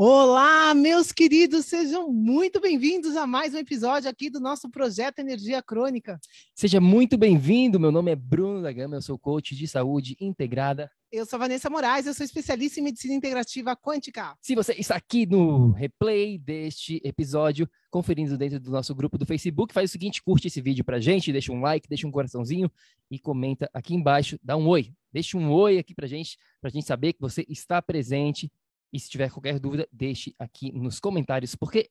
[0.00, 5.60] Olá, meus queridos, sejam muito bem-vindos a mais um episódio aqui do nosso projeto Energia
[5.60, 6.20] Crônica.
[6.54, 10.88] Seja muito bem-vindo, meu nome é Bruno da Gama, eu sou coach de saúde integrada.
[11.10, 14.36] Eu sou Vanessa Moraes, eu sou especialista em medicina integrativa quântica.
[14.40, 19.74] Se você está aqui no replay deste episódio, conferindo dentro do nosso grupo do Facebook,
[19.74, 22.70] faz o seguinte, curte esse vídeo pra gente, deixa um like, deixa um coraçãozinho
[23.10, 24.92] e comenta aqui embaixo, dá um oi.
[25.12, 28.48] Deixa um oi aqui pra gente, pra gente saber que você está presente
[28.92, 31.90] e se tiver qualquer dúvida, deixe aqui nos comentários, porque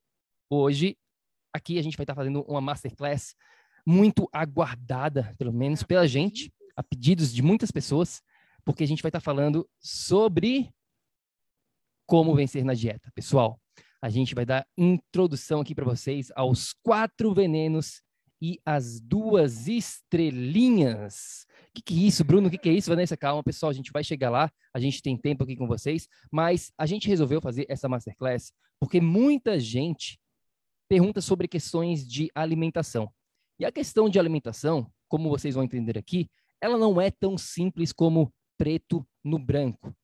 [0.50, 0.98] hoje
[1.54, 3.36] aqui a gente vai estar fazendo uma masterclass
[3.86, 8.22] muito aguardada, pelo menos pela gente, a pedidos de muitas pessoas,
[8.66, 10.70] porque a gente vai estar falando sobre
[12.06, 13.12] como vencer na dieta.
[13.16, 13.60] Pessoal,
[14.02, 18.02] a gente vai dar introdução aqui para vocês aos quatro venenos
[18.42, 21.47] e as duas estrelinhas
[21.78, 22.48] que, que é isso, Bruno?
[22.48, 23.16] O que, que é isso, Vanessa?
[23.16, 26.72] Calma, pessoal, a gente vai chegar lá, a gente tem tempo aqui com vocês, mas
[26.78, 30.20] a gente resolveu fazer essa masterclass porque muita gente
[30.88, 33.12] pergunta sobre questões de alimentação.
[33.60, 36.30] E a questão de alimentação, como vocês vão entender aqui,
[36.62, 39.96] ela não é tão simples como preto no branco.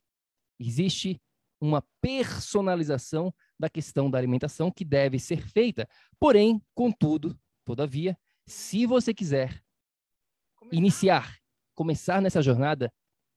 [0.59, 1.19] Existe
[1.61, 5.87] uma personalização da questão da alimentação que deve ser feita.
[6.19, 9.63] Porém, contudo, todavia, se você quiser
[10.71, 11.42] iniciar
[11.75, 12.91] começar nessa jornada,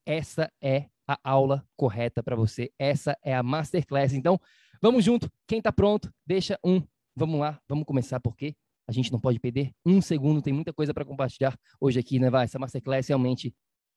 [0.05, 2.71] essa é a aula correta para você.
[2.79, 4.13] Essa é a masterclass.
[4.13, 4.41] Então,
[4.81, 5.31] vamos junto.
[5.47, 6.83] Quem está pronto, deixa um.
[7.15, 8.55] Vamos lá, vamos começar porque
[8.89, 10.43] a gente não pode perder um segundo.
[10.43, 12.31] Tem muita coisa para compartilhar hoje aqui, né?
[12.31, 13.55] Vai, essa masterclass realmente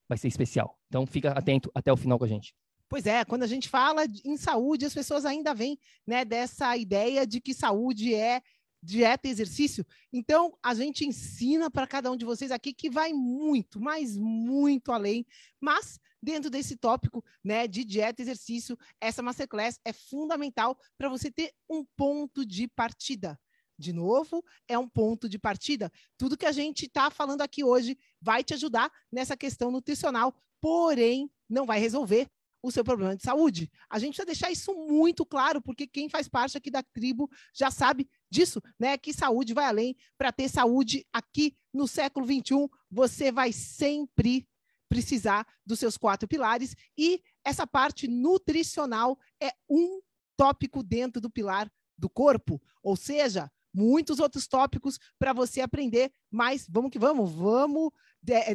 [0.08, 0.78] vai ser especial.
[0.88, 2.54] Então, fica atento até o final com a gente.
[2.90, 5.78] Pois é, quando a gente fala em saúde, as pessoas ainda vêm
[6.08, 8.42] né, dessa ideia de que saúde é
[8.82, 9.86] dieta e exercício.
[10.12, 14.92] Então, a gente ensina para cada um de vocês aqui que vai muito, mas muito
[14.92, 15.26] além.
[15.60, 21.32] Mas, dentro desse tópico né, de dieta e exercício, essa masterclass é fundamental para você
[21.32, 23.40] ter um ponto de partida.
[23.78, 25.90] De novo, é um ponto de partida.
[26.18, 31.32] Tudo que a gente está falando aqui hoje vai te ajudar nessa questão nutricional, porém,
[31.50, 32.30] não vai resolver
[32.62, 33.72] o seu problema de saúde.
[33.90, 37.72] A gente precisa deixar isso muito claro, porque quem faz parte aqui da tribo já
[37.72, 38.98] sabe disso, né?
[38.98, 39.96] Que saúde vai além.
[40.18, 44.48] Para ter saúde aqui no século 21, você vai sempre
[44.90, 50.02] precisar dos seus quatro pilares e essa parte nutricional é um
[50.36, 56.66] tópico dentro do pilar do corpo, ou seja, muitos outros tópicos para você aprender, mas
[56.68, 57.92] vamos que vamos, vamos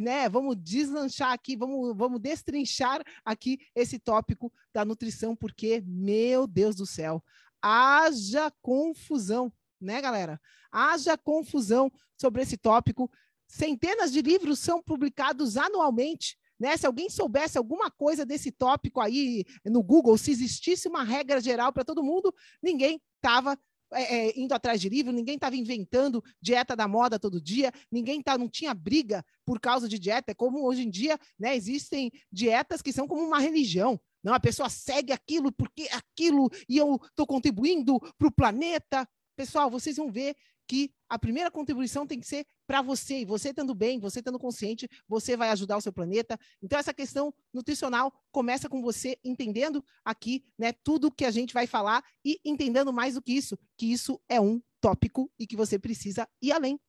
[0.01, 6.75] né, vamos deslanchar aqui, vamos, vamos destrinchar aqui esse tópico da nutrição, porque, meu Deus
[6.75, 7.23] do céu,
[7.61, 10.39] haja confusão, né, galera?
[10.71, 13.09] Haja confusão sobre esse tópico.
[13.47, 16.37] Centenas de livros são publicados anualmente.
[16.59, 16.77] Né?
[16.77, 21.73] Se alguém soubesse alguma coisa desse tópico aí no Google, se existisse uma regra geral
[21.73, 23.57] para todo mundo, ninguém estava
[23.95, 28.21] é, é, indo atrás de livro, ninguém estava inventando dieta da moda todo dia, ninguém
[28.21, 30.31] tá, não tinha briga por causa de dieta.
[30.31, 33.99] É como hoje em dia né, existem dietas que são como uma religião.
[34.23, 39.07] Não, a pessoa segue aquilo porque aquilo e eu estou contribuindo para o planeta.
[39.35, 40.35] Pessoal, vocês vão ver
[40.67, 44.39] que a primeira contribuição tem que ser para você, e você estando bem, você estando
[44.39, 46.37] consciente, você vai ajudar o seu planeta.
[46.61, 51.67] Então, essa questão nutricional começa com você entendendo aqui né, tudo que a gente vai
[51.67, 55.77] falar e entendendo mais do que isso, que isso é um tópico e que você
[55.77, 56.79] precisa ir além.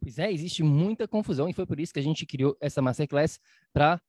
[0.00, 3.38] Pois é, existe muita confusão e foi por isso que a gente criou essa masterclass
[3.72, 4.00] para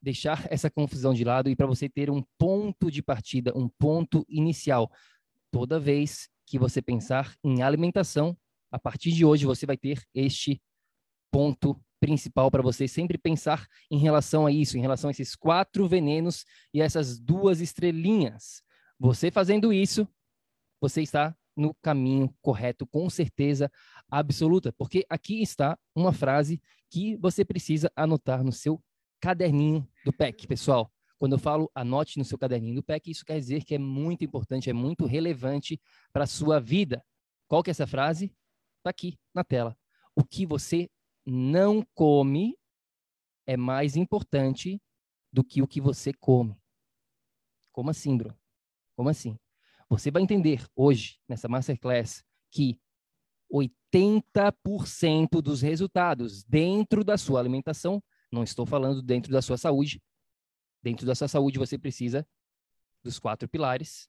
[0.00, 4.24] deixar essa confusão de lado e para você ter um ponto de partida, um ponto
[4.28, 4.90] inicial.
[5.50, 8.36] Toda vez que você pensar em alimentação,
[8.70, 10.60] a partir de hoje você vai ter este
[11.30, 15.88] ponto principal para você sempre pensar em relação a isso, em relação a esses quatro
[15.88, 18.62] venenos e essas duas estrelinhas.
[18.98, 20.08] Você fazendo isso,
[20.80, 23.70] você está no caminho correto, com certeza
[24.08, 28.80] absoluta, porque aqui está uma frase que você precisa anotar no seu
[29.20, 30.90] caderninho do PEC, pessoal.
[31.18, 34.24] Quando eu falo anote no seu caderninho do PEC, isso quer dizer que é muito
[34.24, 35.80] importante, é muito relevante
[36.12, 37.04] para a sua vida.
[37.48, 38.32] Qual que é essa frase?
[38.88, 39.76] Está aqui na tela.
[40.16, 40.88] O que você
[41.26, 42.56] não come
[43.46, 44.80] é mais importante
[45.30, 46.58] do que o que você come.
[47.70, 48.34] Como assim, Bruno?
[48.96, 49.38] Como assim?
[49.90, 52.80] Você vai entender hoje, nessa Masterclass, que
[53.52, 58.02] 80% dos resultados dentro da sua alimentação,
[58.32, 60.02] não estou falando dentro da sua saúde,
[60.82, 62.26] dentro da sua saúde você precisa
[63.02, 64.08] dos quatro pilares,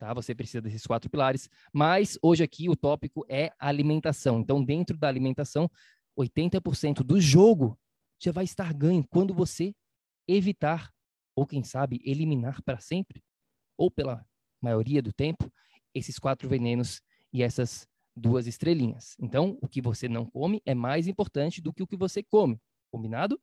[0.00, 0.14] tá?
[0.14, 4.40] Você precisa desses quatro pilares, mas hoje aqui o tópico é alimentação.
[4.40, 5.70] Então, dentro da alimentação,
[6.18, 7.78] 80% do jogo
[8.18, 9.74] já vai estar ganho quando você
[10.26, 10.90] evitar
[11.36, 13.22] ou quem sabe eliminar para sempre
[13.76, 14.26] ou pela
[14.60, 15.50] maioria do tempo,
[15.94, 17.86] esses quatro venenos e essas
[18.16, 19.16] duas estrelinhas.
[19.18, 22.58] Então, o que você não come é mais importante do que o que você come.
[22.90, 23.40] Combinado?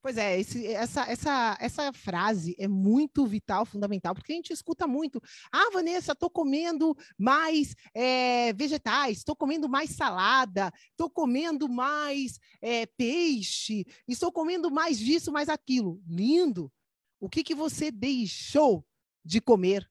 [0.00, 4.86] Pois é, esse, essa, essa, essa frase é muito vital, fundamental, porque a gente escuta
[4.86, 5.20] muito.
[5.50, 12.86] Ah, Vanessa, estou comendo mais é, vegetais, estou comendo mais salada, estou comendo mais é,
[12.86, 16.00] peixe, estou comendo mais disso, mais aquilo.
[16.06, 16.72] Lindo!
[17.20, 18.86] O que, que você deixou
[19.24, 19.90] de comer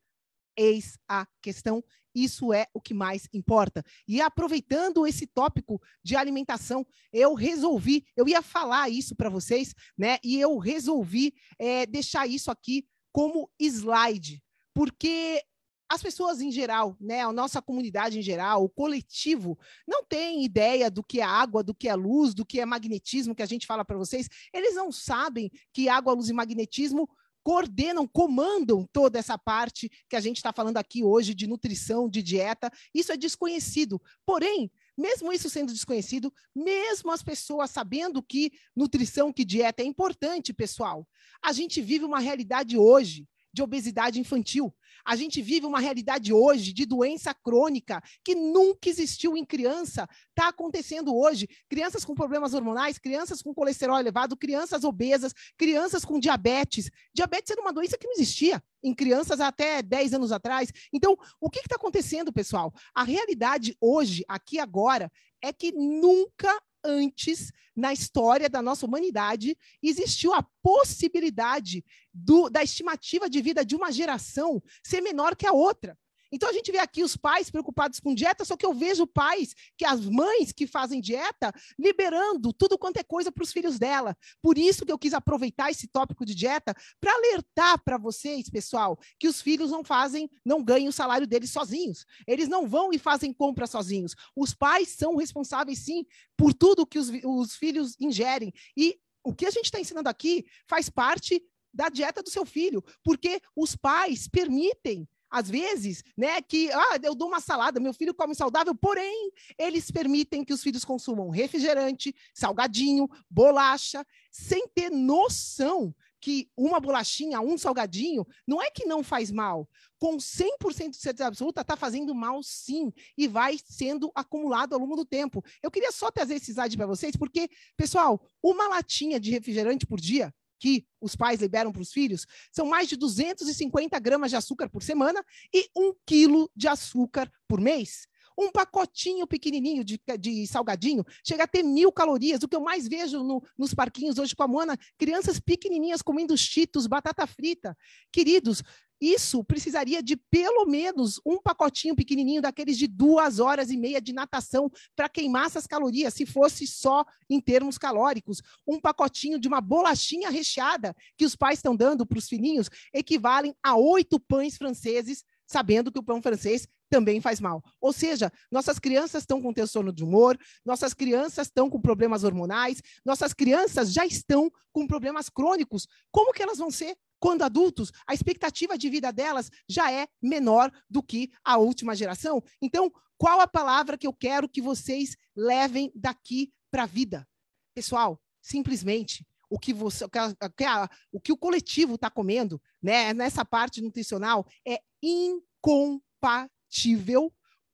[0.58, 1.84] Eis a questão.
[2.16, 3.84] Isso é o que mais importa.
[4.08, 10.18] E aproveitando esse tópico de alimentação, eu resolvi, eu ia falar isso para vocês, né?
[10.24, 14.44] E eu resolvi é, deixar isso aqui como slide,
[14.74, 15.44] porque
[15.90, 19.58] as pessoas em geral, né, a nossa comunidade em geral, o coletivo,
[19.88, 23.34] não tem ideia do que é água, do que é luz, do que é magnetismo,
[23.34, 24.28] que a gente fala para vocês.
[24.54, 27.10] Eles não sabem que água, luz e magnetismo
[27.48, 32.22] coordenam, comandam toda essa parte que a gente está falando aqui hoje de nutrição, de
[32.22, 32.70] dieta.
[32.94, 34.02] Isso é desconhecido.
[34.26, 40.54] Porém, mesmo isso sendo desconhecido, mesmo as pessoas sabendo que nutrição, que dieta é importante,
[40.54, 41.08] pessoal,
[41.42, 43.26] a gente vive uma realidade hoje
[43.58, 44.74] de obesidade infantil.
[45.04, 50.50] A gente vive uma realidade hoje de doença crônica que nunca existiu em criança, está
[50.50, 51.48] acontecendo hoje.
[51.68, 56.92] Crianças com problemas hormonais, crianças com colesterol elevado, crianças obesas, crianças com diabetes.
[57.14, 60.72] Diabetes era uma doença que não existia em crianças até 10 anos atrás.
[60.94, 62.72] Então, o que está acontecendo, pessoal?
[62.94, 65.12] A realidade hoje, aqui agora,
[65.42, 73.30] é que nunca antes na história da nossa humanidade existiu a possibilidade do, da estimativa
[73.30, 75.98] de vida de uma geração ser menor que a outra.
[76.32, 79.54] Então a gente vê aqui os pais preocupados com dieta, só que eu vejo pais,
[79.78, 84.16] que as mães que fazem dieta, liberando tudo quanto é coisa para os filhos dela.
[84.42, 89.00] Por isso que eu quis aproveitar esse tópico de dieta para alertar para vocês, pessoal,
[89.20, 92.06] que os filhos não fazem, não ganham o salário deles sozinhos.
[92.28, 94.16] Eles não vão e fazem compra sozinhos.
[94.36, 98.54] Os pais são responsáveis sim por tudo que os, os filhos ingerem.
[98.76, 102.84] E o que a gente está ensinando aqui faz parte da dieta do seu filho,
[103.04, 108.14] porque os pais permitem às vezes, né, que ah, eu dou uma salada, meu filho
[108.14, 115.94] come saudável, porém, eles permitem que os filhos consumam refrigerante, salgadinho, bolacha, sem ter noção
[116.20, 119.70] que uma bolachinha, um salgadinho, não é que não faz mal.
[120.00, 124.96] Com 100% de certeza absoluta, está fazendo mal sim, e vai sendo acumulado ao longo
[124.96, 125.44] do tempo.
[125.62, 130.00] Eu queria só trazer esse slide para vocês, porque, pessoal, uma latinha de refrigerante por
[130.00, 134.70] dia que os pais liberam para os filhos são mais de 250 gramas de açúcar
[134.70, 135.24] por semana
[135.54, 138.08] e um quilo de açúcar por mês.
[138.38, 142.44] Um pacotinho pequenininho de, de salgadinho chega a ter mil calorias.
[142.44, 146.38] O que eu mais vejo no, nos parquinhos hoje com a Moana, crianças pequenininhas comendo
[146.38, 147.76] cheetos, batata frita.
[148.12, 148.64] Queridos,
[149.00, 154.12] isso precisaria de pelo menos um pacotinho pequenininho daqueles de duas horas e meia de
[154.12, 158.42] natação para queimar essas calorias, se fosse só em termos calóricos.
[158.68, 163.56] Um pacotinho de uma bolachinha recheada que os pais estão dando para os filhinhos equivalem
[163.62, 167.64] a oito pães franceses, sabendo que o pão francês também faz mal.
[167.80, 172.82] Ou seja, nossas crianças estão com transtorno de humor, nossas crianças estão com problemas hormonais,
[173.06, 175.88] nossas crianças já estão com problemas crônicos.
[176.12, 180.72] Como que elas vão ser quando adultos, a expectativa de vida delas já é menor
[180.90, 182.44] do que a última geração.
[182.62, 187.28] Então, qual a palavra que eu quero que vocês levem daqui para a vida?
[187.74, 193.14] Pessoal, simplesmente o que você, o que, a, o, que o coletivo está comendo, né,
[193.14, 196.57] nessa parte nutricional, é incompatível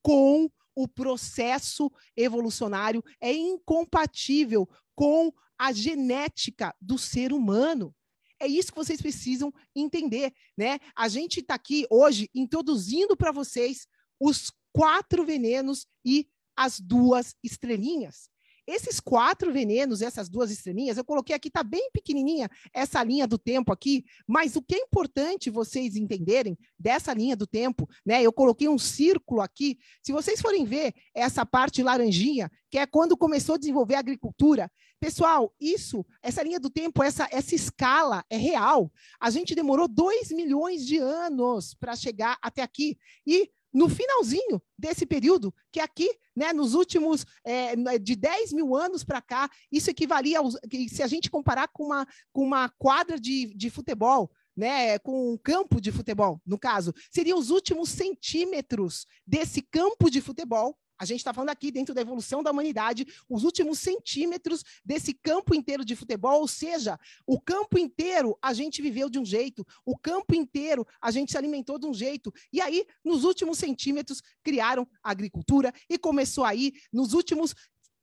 [0.02, 7.94] com o processo evolucionário, é incompatível com a genética do ser humano.
[8.40, 10.78] É isso que vocês precisam entender, né?
[10.96, 13.86] A gente está aqui hoje introduzindo para vocês
[14.20, 18.28] os quatro venenos e as duas estrelinhas.
[18.66, 23.38] Esses quatro venenos, essas duas estrelinhas, eu coloquei aqui, tá bem pequenininha essa linha do
[23.38, 28.22] tempo aqui, mas o que é importante vocês entenderem dessa linha do tempo, né?
[28.22, 29.78] Eu coloquei um círculo aqui.
[30.02, 34.70] Se vocês forem ver essa parte laranjinha, que é quando começou a desenvolver a agricultura,
[34.98, 38.90] pessoal, isso, essa linha do tempo, essa, essa escala é real.
[39.20, 42.98] A gente demorou dois milhões de anos para chegar até aqui.
[43.26, 49.02] E no finalzinho desse período, que aqui, né, nos últimos é, de 10 mil anos
[49.02, 50.56] para cá, isso equivalia, aos,
[50.88, 55.36] se a gente comparar com uma, com uma quadra de, de futebol, né, com um
[55.36, 61.18] campo de futebol, no caso, seriam os últimos centímetros desse campo de futebol a gente
[61.18, 65.96] está falando aqui dentro da evolução da humanidade, os últimos centímetros desse campo inteiro de
[65.96, 70.86] futebol, ou seja, o campo inteiro a gente viveu de um jeito, o campo inteiro
[71.00, 75.72] a gente se alimentou de um jeito, e aí, nos últimos centímetros, criaram a agricultura
[75.88, 77.54] e começou aí, nos últimos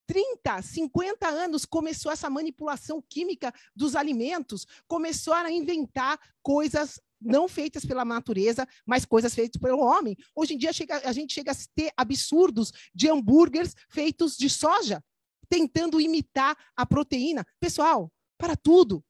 [0.08, 7.86] 30, 50 anos começou essa manipulação química dos alimentos, começaram a inventar coisas não feitas
[7.86, 10.18] pela natureza, mas coisas feitas pelo homem.
[10.36, 15.04] Hoje em dia chega, a gente chega a ter absurdos de hambúrgueres feitos de soja,
[15.48, 17.46] tentando imitar a proteína.
[17.60, 19.04] Pessoal, para tudo.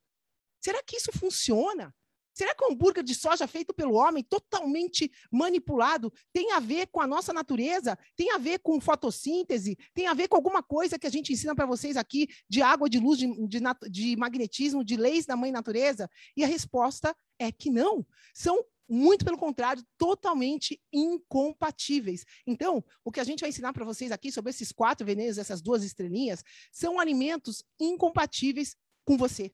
[0.60, 1.92] Será que isso funciona?
[2.34, 7.00] Será que o hambúrguer de soja feito pelo homem, totalmente manipulado, tem a ver com
[7.00, 7.98] a nossa natureza?
[8.16, 9.76] Tem a ver com fotossíntese?
[9.94, 12.88] Tem a ver com alguma coisa que a gente ensina para vocês aqui de água,
[12.88, 16.08] de luz, de, de, de magnetismo, de leis da mãe natureza?
[16.36, 18.06] E a resposta é que não.
[18.34, 22.24] São muito pelo contrário, totalmente incompatíveis.
[22.46, 25.62] Então, o que a gente vai ensinar para vocês aqui sobre esses quatro venenos, essas
[25.62, 29.52] duas estrelinhas, são alimentos incompatíveis com você.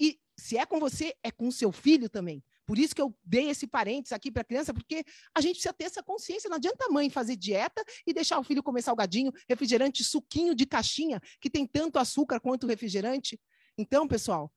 [0.00, 2.42] E se é com você, é com seu filho também.
[2.66, 5.04] Por isso que eu dei esse parênteses aqui para a criança, porque
[5.34, 6.48] a gente precisa ter essa consciência.
[6.48, 10.66] Não adianta a mãe fazer dieta e deixar o filho comer salgadinho, refrigerante, suquinho de
[10.66, 13.38] caixinha, que tem tanto açúcar quanto refrigerante.
[13.76, 14.52] Então, pessoal,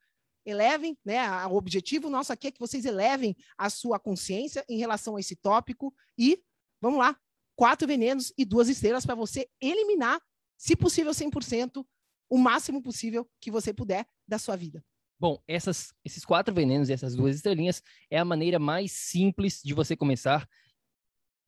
[0.48, 1.46] elevem, né?
[1.48, 5.36] O objetivo nosso aqui é que vocês elevem a sua consciência em relação a esse
[5.36, 6.42] tópico e
[6.82, 7.18] vamos lá,
[7.56, 10.22] quatro venenos e duas estrelas para você eliminar,
[10.58, 11.86] se possível 100%,
[12.30, 14.84] o máximo possível que você puder da sua vida.
[15.20, 19.74] Bom, essas, esses quatro venenos e essas duas estrelinhas é a maneira mais simples de
[19.74, 20.48] você começar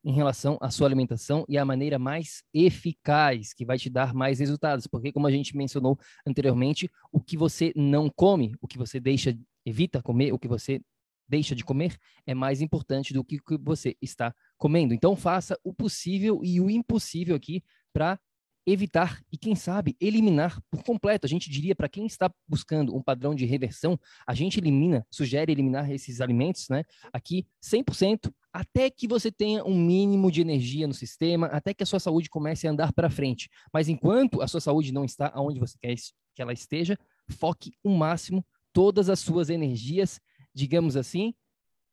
[0.03, 4.39] em relação à sua alimentação e a maneira mais eficaz que vai te dar mais
[4.39, 8.99] resultados, porque como a gente mencionou anteriormente, o que você não come, o que você
[8.99, 10.81] deixa, evita comer, o que você
[11.27, 14.93] deixa de comer é mais importante do que o que você está comendo.
[14.93, 17.63] Então faça o possível e o impossível aqui
[17.93, 18.19] para
[18.65, 21.25] evitar e, quem sabe, eliminar por completo.
[21.25, 25.51] A gente diria, para quem está buscando um padrão de reversão, a gente elimina, sugere
[25.51, 26.83] eliminar esses alimentos, né?
[27.11, 31.85] Aqui, 100%, até que você tenha um mínimo de energia no sistema, até que a
[31.85, 33.49] sua saúde comece a andar para frente.
[33.71, 35.95] Mas enquanto a sua saúde não está onde você quer
[36.35, 36.97] que ela esteja,
[37.29, 40.19] foque o máximo todas as suas energias,
[40.53, 41.33] digamos assim,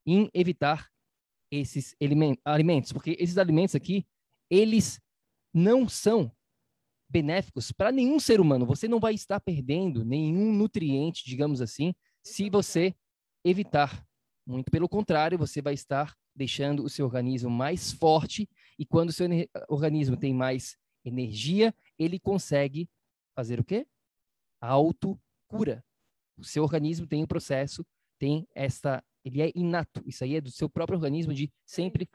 [0.07, 0.89] em evitar
[1.51, 1.95] esses
[2.45, 4.07] alimentos, porque esses alimentos aqui,
[4.51, 5.01] eles
[5.53, 6.31] não são
[7.09, 8.67] benéficos para nenhum ser humano.
[8.67, 12.95] Você não vai estar perdendo nenhum nutriente, digamos assim, se você
[13.45, 14.05] evitar.
[14.47, 19.13] Muito pelo contrário, você vai estar deixando o seu organismo mais forte e quando o
[19.13, 19.27] seu
[19.69, 22.89] organismo tem mais energia, ele consegue
[23.35, 23.87] fazer o quê?
[24.61, 25.85] Autocura.
[26.37, 27.85] O seu organismo tem o um processo,
[28.19, 30.03] tem esta, ele é inato.
[30.05, 32.09] Isso aí é do seu próprio organismo de sempre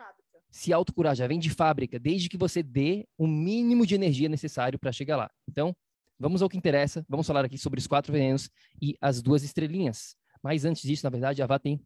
[0.51, 4.77] se autocurar, já vem de fábrica, desde que você dê o mínimo de energia necessário
[4.77, 5.31] para chegar lá.
[5.47, 5.75] Então,
[6.19, 7.05] vamos ao que interessa.
[7.07, 8.49] Vamos falar aqui sobre os quatro venenos
[8.81, 10.15] e as duas estrelinhas.
[10.43, 11.81] Mas antes disso, na verdade, a Vá tem.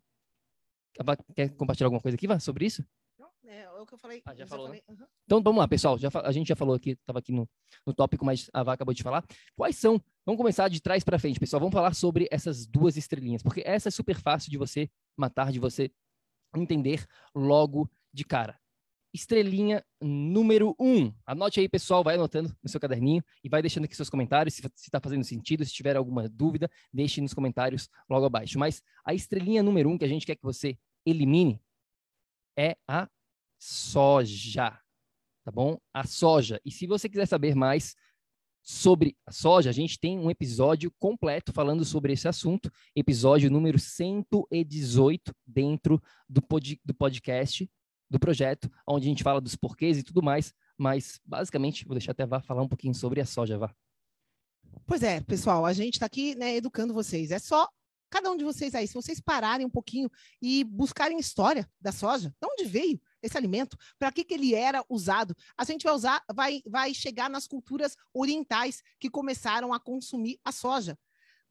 [1.35, 2.85] Quer compartilhar alguma coisa aqui, Vá, sobre isso?
[3.17, 4.21] Não, é, é o que eu falei.
[4.25, 4.79] Ah, já falou, né?
[4.87, 5.05] uhum.
[5.25, 5.97] Então, vamos lá, pessoal.
[5.97, 7.47] Já, a gente já falou aqui, estava aqui no,
[7.85, 9.25] no tópico, mas a Vá acabou de falar.
[9.55, 10.01] Quais são?
[10.25, 11.59] Vamos começar de trás para frente, pessoal.
[11.59, 15.59] Vamos falar sobre essas duas estrelinhas, porque essa é super fácil de você matar, de
[15.59, 15.91] você
[16.55, 18.59] entender logo de cara.
[19.15, 21.11] Estrelinha número um.
[21.25, 24.61] Anote aí, pessoal, vai anotando no seu caderninho e vai deixando aqui seus comentários, se
[24.77, 28.59] está fazendo sentido, se tiver alguma dúvida, deixe nos comentários logo abaixo.
[28.59, 31.59] Mas a estrelinha número um que a gente quer que você elimine
[32.57, 33.09] é a
[33.57, 34.77] soja,
[35.43, 35.79] tá bom?
[35.93, 36.59] A soja.
[36.65, 37.95] E se você quiser saber mais
[38.61, 43.79] sobre a soja, a gente tem um episódio completo falando sobre esse assunto, episódio número
[43.79, 47.69] 118 dentro do, pod, do podcast
[48.09, 52.11] do projeto, onde a gente fala dos porquês e tudo mais, mas basicamente vou deixar
[52.11, 53.73] até a Vá falar um pouquinho sobre a soja, Vá.
[54.85, 57.31] Pois é, pessoal, a gente está aqui né, educando vocês.
[57.31, 57.67] É só
[58.09, 60.09] cada um de vocês aí, se vocês pararem um pouquinho
[60.41, 64.85] e buscarem história da soja, de onde veio esse alimento, para que, que ele era
[64.87, 70.39] usado, a gente vai usar, vai, vai chegar nas culturas orientais que começaram a consumir
[70.45, 70.97] a soja.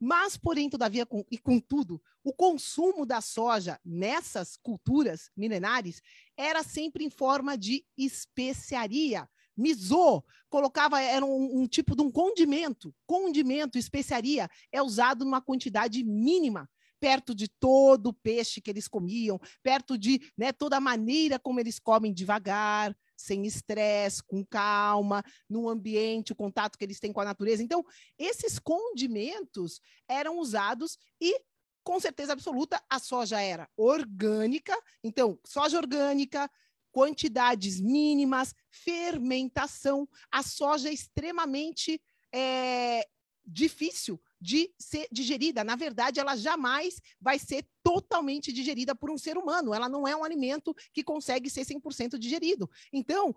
[0.00, 6.02] Mas, porém, todavia, com, e contudo, o consumo da soja nessas culturas milenares
[6.36, 9.28] era sempre em forma de especiaria.
[9.56, 12.94] Miso colocava, era um, um, tipo de um condimento.
[13.06, 19.38] Condimento, especiaria, é usado numa quantidade mínima, perto de todo o peixe que eles comiam,
[19.62, 25.68] perto de né, toda a maneira como eles comem devagar, sem estresse, com calma, no
[25.68, 27.62] ambiente, o contato que eles têm com a natureza.
[27.62, 27.84] Então,
[28.18, 31.40] esses condimentos eram usados e
[31.84, 36.50] com certeza absoluta, a soja era orgânica, então, soja orgânica,
[36.90, 40.08] quantidades mínimas, fermentação.
[40.30, 42.00] A soja é extremamente
[42.32, 43.06] é,
[43.44, 45.64] difícil de ser digerida.
[45.64, 49.72] Na verdade, ela jamais vai ser totalmente digerida por um ser humano.
[49.72, 52.68] Ela não é um alimento que consegue ser 100% digerido.
[52.92, 53.34] Então,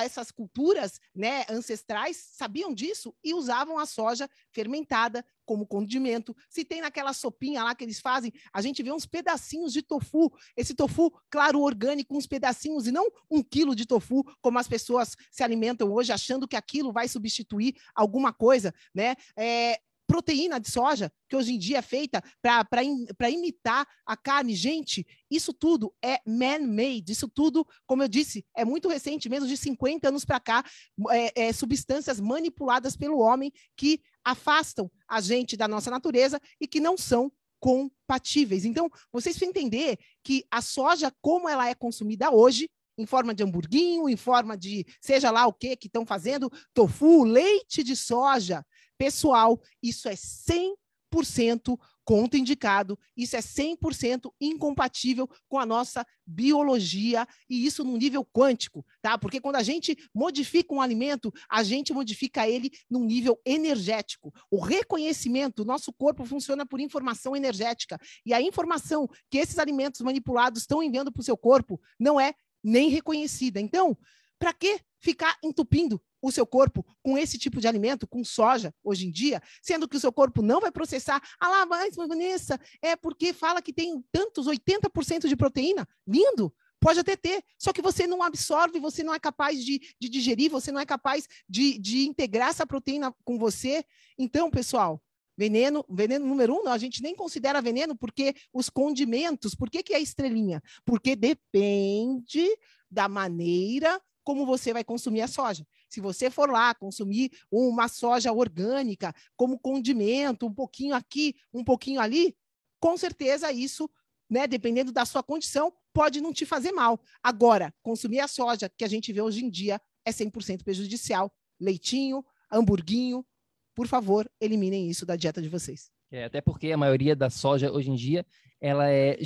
[0.00, 6.36] essas culturas né, ancestrais sabiam disso e usavam a soja fermentada como condimento.
[6.48, 10.32] Se tem naquela sopinha lá que eles fazem, a gente vê uns pedacinhos de tofu.
[10.56, 15.16] Esse tofu, claro, orgânico, uns pedacinhos, e não um quilo de tofu, como as pessoas
[15.32, 19.16] se alimentam hoje, achando que aquilo vai substituir alguma coisa, né?
[19.36, 24.54] É, proteína de soja, que hoje em dia é feita para imitar a carne.
[24.54, 29.56] Gente, isso tudo é man-made, isso tudo, como eu disse, é muito recente, menos de
[29.56, 30.64] 50 anos para cá,
[31.10, 36.80] é, é, substâncias manipuladas pelo homem que afastam a gente da nossa natureza e que
[36.80, 38.64] não são compatíveis.
[38.64, 43.42] Então, vocês precisam entender que a soja, como ela é consumida hoje, em forma de
[43.42, 48.64] hamburguinho, em forma de seja lá o que que estão fazendo, tofu, leite de soja,
[48.98, 57.82] pessoal, isso é 100% contraindicado, isso é 100% incompatível com a nossa biologia e isso
[57.82, 59.16] no nível quântico, tá?
[59.16, 64.32] Porque quando a gente modifica um alimento, a gente modifica ele num nível energético.
[64.50, 70.62] O reconhecimento, nosso corpo funciona por informação energética e a informação que esses alimentos manipulados
[70.62, 73.60] estão enviando para o seu corpo não é nem reconhecida.
[73.60, 73.96] Então,
[74.38, 79.06] para que ficar entupindo o seu corpo com esse tipo de alimento, com soja, hoje
[79.06, 81.22] em dia, sendo que o seu corpo não vai processar.
[81.38, 85.86] Ah lá, mas, Vanessa, é porque fala que tem tantos, 80% de proteína.
[86.06, 86.52] Lindo!
[86.80, 90.50] Pode até ter, só que você não absorve, você não é capaz de, de digerir,
[90.50, 93.84] você não é capaz de, de integrar essa proteína com você.
[94.18, 95.02] Então, pessoal,
[95.36, 99.82] Veneno, veneno número um, não, a gente nem considera veneno porque os condimentos, por que,
[99.82, 100.62] que é estrelinha?
[100.84, 102.46] Porque depende
[102.88, 105.66] da maneira como você vai consumir a soja.
[105.94, 112.00] Se você for lá consumir uma soja orgânica como condimento, um pouquinho aqui, um pouquinho
[112.00, 112.36] ali,
[112.80, 113.88] com certeza isso,
[114.28, 117.00] né, dependendo da sua condição, pode não te fazer mal.
[117.22, 121.32] Agora, consumir a soja que a gente vê hoje em dia é 100% prejudicial.
[121.60, 123.24] Leitinho, hamburguinho,
[123.72, 125.93] por favor, eliminem isso da dieta de vocês.
[126.14, 128.24] É, até porque a maioria da soja hoje em dia
[128.60, 129.18] ela é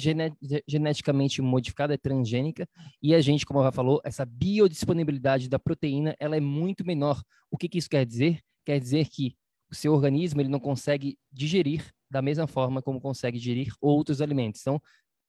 [0.67, 2.67] geneticamente modificada, é transgênica,
[3.01, 7.23] e a gente, como ela falou, essa biodisponibilidade da proteína ela é muito menor.
[7.51, 8.41] O que, que isso quer dizer?
[8.65, 9.37] Quer dizer que
[9.71, 14.63] o seu organismo ele não consegue digerir da mesma forma como consegue digerir outros alimentos.
[14.63, 14.81] Então,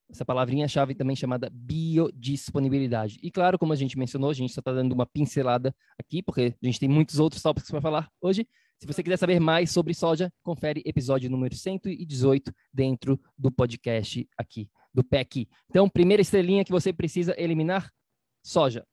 [0.10, 3.20] essa palavrinha-chave também chamada biodisponibilidade.
[3.22, 6.56] E claro, como a gente mencionou, a gente só está dando uma pincelada aqui, porque
[6.64, 8.48] a gente tem muitos outros tópicos para falar hoje,
[8.80, 14.70] se você quiser saber mais sobre soja, confere episódio número 118 dentro do podcast aqui,
[14.94, 15.50] do PEC.
[15.70, 17.92] Então, primeira estrelinha que você precisa eliminar,
[18.42, 18.88] soja.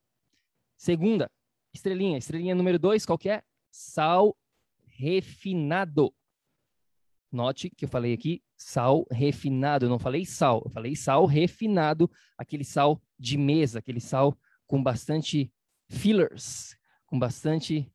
[0.77, 1.31] Segunda,
[1.73, 3.43] estrelinha, estrelinha número 2, qual que é?
[3.71, 4.37] Sal
[4.85, 6.13] refinado.
[7.31, 12.11] Note que eu falei aqui sal refinado, eu não falei sal, eu falei sal refinado,
[12.37, 15.53] aquele sal de mesa, aquele sal com bastante
[15.89, 17.89] fillers, com bastante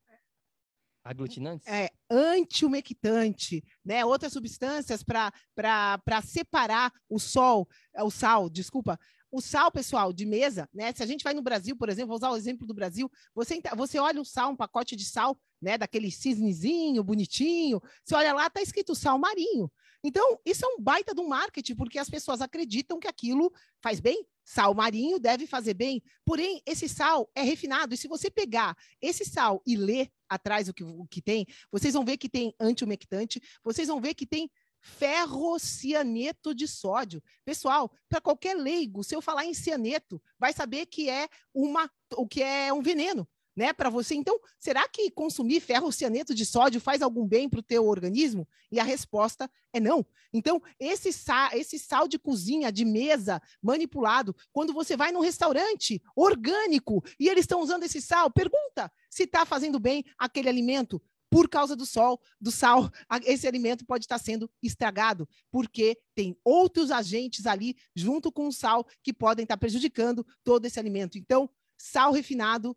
[1.04, 1.66] Aglutinantes?
[1.66, 4.04] É, antiumectante, né?
[4.04, 8.98] Outras substâncias para separar o sol, o sal, desculpa,
[9.30, 10.92] o sal, pessoal, de mesa, né?
[10.92, 13.60] Se a gente vai no Brasil, por exemplo, vou usar o exemplo do Brasil, você,
[13.74, 15.78] você olha o sal, um pacote de sal, né?
[15.78, 19.72] Daquele cisnezinho, bonitinho, você olha lá, tá escrito sal marinho.
[20.04, 24.26] Então, isso é um baita do marketing, porque as pessoas acreditam que aquilo faz bem.
[24.44, 26.02] Sal marinho deve fazer bem.
[26.24, 27.94] Porém, esse sal é refinado.
[27.94, 31.94] E se você pegar esse sal e ler atrás o que, o que tem, vocês
[31.94, 34.50] vão ver que tem antiumectante, vocês vão ver que tem
[34.80, 37.22] ferrocianeto de sódio.
[37.44, 42.26] Pessoal, para qualquer leigo, se eu falar em cianeto, vai saber que é uma o
[42.26, 44.14] que é um veneno né, para você.
[44.14, 48.48] Então, será que consumir ferrocianeto de sódio faz algum bem para o teu organismo?
[48.70, 50.04] E a resposta é não.
[50.32, 56.02] Então, esse sal, esse sal de cozinha, de mesa, manipulado, quando você vai num restaurante
[56.16, 61.00] orgânico e eles estão usando esse sal, pergunta se está fazendo bem aquele alimento.
[61.30, 62.90] Por causa do sol, do sal,
[63.24, 68.52] esse alimento pode estar tá sendo estragado, porque tem outros agentes ali junto com o
[68.52, 71.16] sal que podem estar tá prejudicando todo esse alimento.
[71.16, 72.76] Então, sal refinado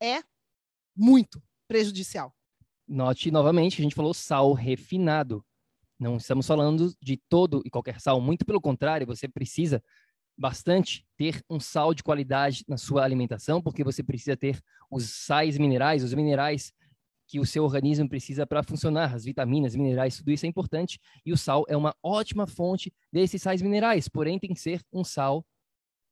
[0.00, 0.22] é
[0.96, 2.34] muito prejudicial.
[2.86, 5.44] Note novamente, a gente falou sal refinado.
[5.98, 9.82] Não estamos falando de todo e qualquer sal, muito pelo contrário, você precisa
[10.38, 15.58] bastante ter um sal de qualidade na sua alimentação, porque você precisa ter os sais
[15.58, 16.72] minerais, os minerais
[17.26, 21.32] que o seu organismo precisa para funcionar, as vitaminas, minerais, tudo isso é importante, e
[21.32, 25.44] o sal é uma ótima fonte desses sais minerais, porém tem que ser um sal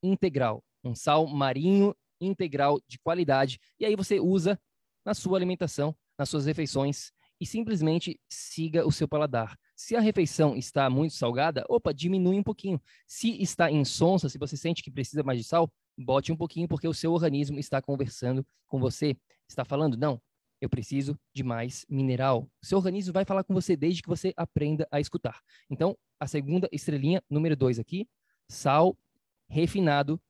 [0.02, 3.58] integral, um sal marinho integral de qualidade.
[3.78, 4.58] E aí você usa
[5.04, 9.58] na sua alimentação, nas suas refeições e simplesmente siga o seu paladar.
[9.74, 12.80] Se a refeição está muito salgada, opa, diminui um pouquinho.
[13.06, 16.88] Se está insonsa, se você sente que precisa mais de sal, bote um pouquinho porque
[16.88, 19.16] o seu organismo está conversando com você,
[19.48, 20.20] está falando, não,
[20.60, 22.48] eu preciso de mais mineral.
[22.62, 25.40] O seu organismo vai falar com você desde que você aprenda a escutar.
[25.68, 28.08] Então, a segunda estrelinha, número dois aqui,
[28.48, 28.96] sal
[29.48, 30.20] refinado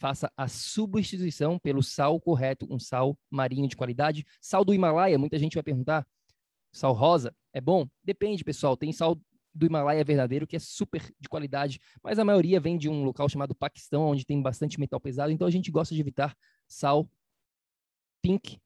[0.00, 4.24] faça a substituição pelo sal correto, um sal marinho de qualidade.
[4.40, 6.06] Sal do Himalaia, muita gente vai perguntar,
[6.72, 7.86] sal rosa é bom?
[8.02, 8.76] Depende, pessoal.
[8.76, 9.20] Tem sal
[9.54, 13.28] do Himalaia verdadeiro que é super de qualidade, mas a maioria vem de um local
[13.28, 16.34] chamado Paquistão, onde tem bastante metal pesado, então a gente gosta de evitar
[16.66, 17.08] sal
[18.22, 18.58] pink,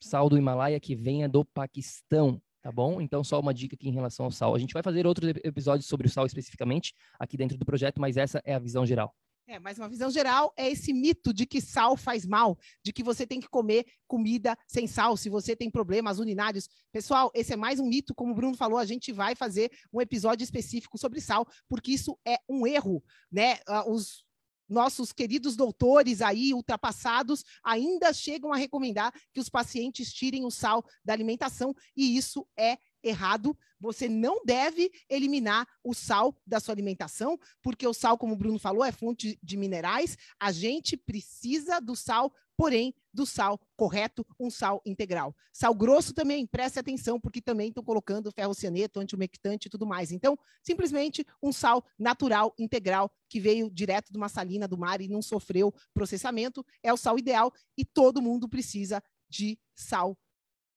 [0.00, 3.00] sal do Himalaia que venha do Paquistão, tá bom?
[3.00, 4.54] Então, só uma dica aqui em relação ao sal.
[4.54, 8.16] A gente vai fazer outros episódios sobre o sal especificamente aqui dentro do projeto, mas
[8.16, 9.14] essa é a visão geral.
[9.50, 13.02] É, mas uma visão geral é esse mito de que sal faz mal, de que
[13.02, 16.68] você tem que comer comida sem sal se você tem problemas urinários.
[16.92, 20.02] Pessoal, esse é mais um mito, como o Bruno falou, a gente vai fazer um
[20.02, 23.54] episódio específico sobre sal, porque isso é um erro, né?
[23.66, 24.22] Uh, os
[24.68, 30.84] nossos queridos doutores aí ultrapassados ainda chegam a recomendar que os pacientes tirem o sal
[31.02, 33.56] da alimentação e isso é errado.
[33.80, 38.58] Você não deve eliminar o sal da sua alimentação, porque o sal, como o Bruno
[38.58, 40.16] falou, é fonte de minerais.
[40.38, 45.34] A gente precisa do sal, porém, do sal correto, um sal integral.
[45.52, 50.10] Sal grosso também, preste atenção, porque também estão colocando ferrocianeto, antiumectante e tudo mais.
[50.10, 55.08] Então, simplesmente um sal natural, integral, que veio direto de uma salina do mar e
[55.08, 60.18] não sofreu processamento, é o sal ideal e todo mundo precisa de sal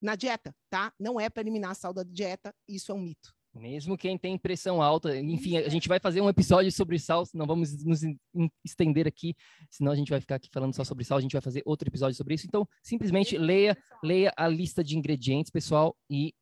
[0.02, 0.92] na dieta, tá?
[1.00, 3.34] Não é para eliminar a sal da dieta, isso é um mito.
[3.54, 7.46] Mesmo quem tem pressão alta, enfim, a gente vai não um episódio sobre sal, não
[7.46, 8.00] vamos nos
[8.64, 9.36] estender aqui,
[9.70, 11.88] senão a gente vai ficar aqui falando só sobre sal, a gente vai fazer outro
[11.88, 12.48] episódio sobre isso.
[12.48, 16.34] Então, simplesmente leia, leia a lista de ingredientes, pessoal, e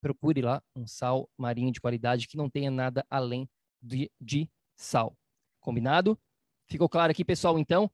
[0.00, 3.46] procure lá um sal marinho de qualidade que não tenha nada além
[3.82, 5.14] de, de sal.
[5.60, 6.18] Combinado?
[6.66, 7.90] Ficou claro aqui, pessoal, então?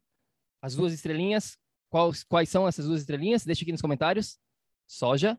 [0.62, 1.58] As duas estrelinhas,
[1.90, 3.44] quais, quais são essas duas estrelinhas?
[3.44, 4.38] Deixa aqui nos comentários
[4.86, 5.38] soja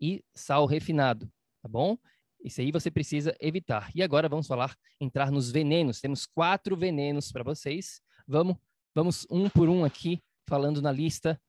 [0.00, 1.30] e sal refinado,
[1.62, 1.98] tá bom?
[2.42, 3.90] Isso aí você precisa evitar.
[3.94, 6.00] E agora vamos falar, entrar nos venenos.
[6.00, 8.00] Temos quatro venenos para vocês.
[8.26, 8.56] Vamos,
[8.94, 11.40] vamos um por um aqui, falando na lista.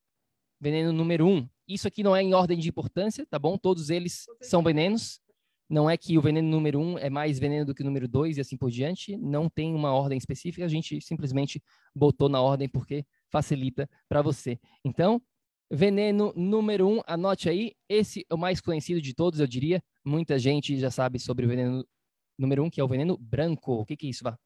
[0.59, 1.47] Veneno número um.
[1.67, 3.57] Isso aqui não é em ordem de importância, tá bom?
[3.57, 5.21] Todos eles são venenos.
[5.69, 8.37] Não é que o veneno número um é mais veneno do que o número dois
[8.37, 9.15] e assim por diante.
[9.15, 10.65] Não tem uma ordem específica.
[10.65, 11.63] A gente simplesmente
[11.95, 14.59] botou na ordem porque facilita para você.
[14.83, 15.21] Então,
[15.73, 17.73] Veneno número um, anote aí.
[17.87, 19.81] Esse é o mais conhecido de todos, eu diria.
[20.03, 21.87] Muita gente já sabe sobre o veneno
[22.37, 23.71] número um, que é o veneno branco.
[23.75, 24.37] O que, que é isso, Vá?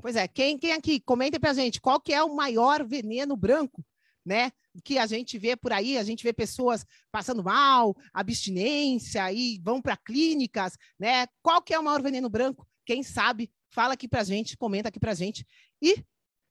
[0.00, 3.84] Pois é, quem, quem aqui, comenta pra gente, qual que é o maior veneno branco,
[4.24, 4.52] né?
[4.84, 9.82] Que a gente vê por aí, a gente vê pessoas passando mal, abstinência, e vão
[9.82, 11.26] para clínicas, né?
[11.42, 12.64] Qual que é o maior veneno branco?
[12.86, 15.44] Quem sabe, fala aqui pra gente, comenta aqui pra gente.
[15.82, 16.04] E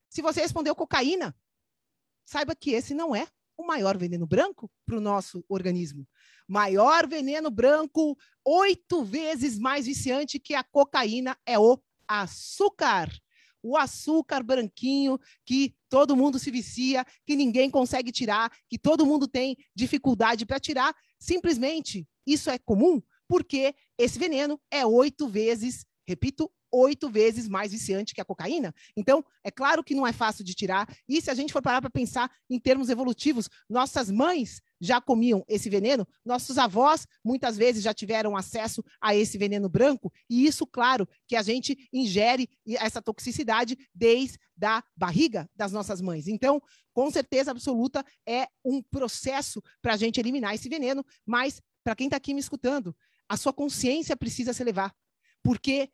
[0.09, 1.33] se você respondeu cocaína,
[2.25, 3.25] saiba que esse não é
[3.59, 6.07] o maior veneno branco para o nosso organismo.
[6.47, 13.11] Maior veneno branco, oito vezes mais viciante que a cocaína, é o açúcar.
[13.61, 19.27] o açúcar branquinho que todo mundo se vicia, que ninguém consegue tirar, que todo mundo
[19.27, 20.95] tem dificuldade para tirar.
[21.19, 28.13] Simplesmente isso é comum porque esse veneno é oito vezes, repito, oito vezes mais viciante
[28.13, 28.73] que a cocaína.
[28.95, 30.87] Então, é claro que não é fácil de tirar.
[31.07, 35.43] E se a gente for parar para pensar em termos evolutivos, nossas mães já comiam
[35.47, 40.65] esse veneno, nossos avós muitas vezes já tiveram acesso a esse veneno branco, e isso,
[40.65, 46.27] claro, que a gente ingere essa toxicidade desde a barriga das nossas mães.
[46.27, 46.61] Então,
[46.93, 52.07] com certeza absoluta, é um processo para a gente eliminar esse veneno, mas para quem
[52.07, 52.95] está aqui me escutando,
[53.27, 54.93] a sua consciência precisa se elevar,
[55.43, 55.89] porque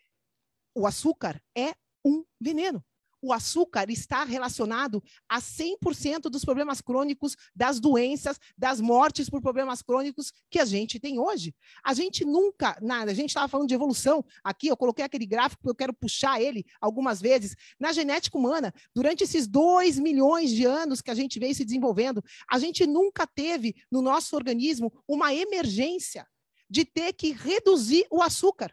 [0.75, 2.83] o açúcar é um veneno.
[3.21, 9.81] O açúcar está relacionado a 100% dos problemas crônicos, das doenças, das mortes por problemas
[9.81, 11.55] crônicos que a gente tem hoje.
[11.83, 15.67] A gente nunca, nada, a gente estava falando de evolução aqui, eu coloquei aquele gráfico
[15.67, 17.55] eu quero puxar ele algumas vezes.
[17.79, 22.23] Na genética humana, durante esses dois milhões de anos que a gente veio se desenvolvendo,
[22.47, 26.27] a gente nunca teve no nosso organismo uma emergência
[26.69, 28.71] de ter que reduzir o açúcar.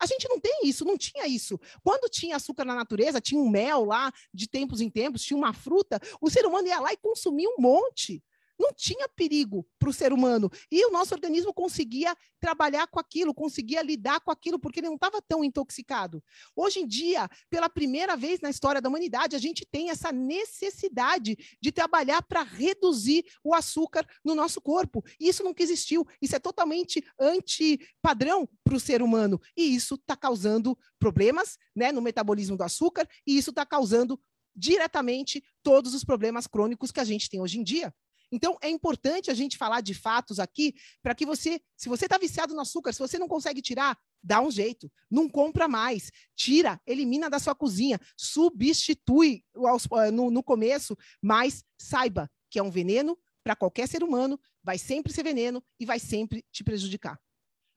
[0.00, 1.60] A gente não tem isso, não tinha isso.
[1.84, 5.52] Quando tinha açúcar na natureza, tinha um mel lá de tempos em tempos, tinha uma
[5.52, 8.22] fruta, o ser humano ia lá e consumia um monte
[8.60, 10.50] não tinha perigo para o ser humano.
[10.70, 14.96] E o nosso organismo conseguia trabalhar com aquilo, conseguia lidar com aquilo, porque ele não
[14.96, 16.22] estava tão intoxicado.
[16.54, 21.36] Hoje em dia, pela primeira vez na história da humanidade, a gente tem essa necessidade
[21.60, 25.02] de trabalhar para reduzir o açúcar no nosso corpo.
[25.18, 26.06] E isso nunca existiu.
[26.20, 29.40] Isso é totalmente anti-padrão para o ser humano.
[29.56, 34.20] E isso está causando problemas né, no metabolismo do açúcar, e isso está causando
[34.54, 37.94] diretamente todos os problemas crônicos que a gente tem hoje em dia.
[38.32, 42.16] Então, é importante a gente falar de fatos aqui para que você, se você está
[42.16, 46.80] viciado no açúcar, se você não consegue tirar, dá um jeito, não compra mais, tira,
[46.86, 53.18] elimina da sua cozinha, substitui eh, no, no começo, mas saiba que é um veneno
[53.42, 57.18] para qualquer ser humano, vai sempre ser veneno e vai sempre te prejudicar.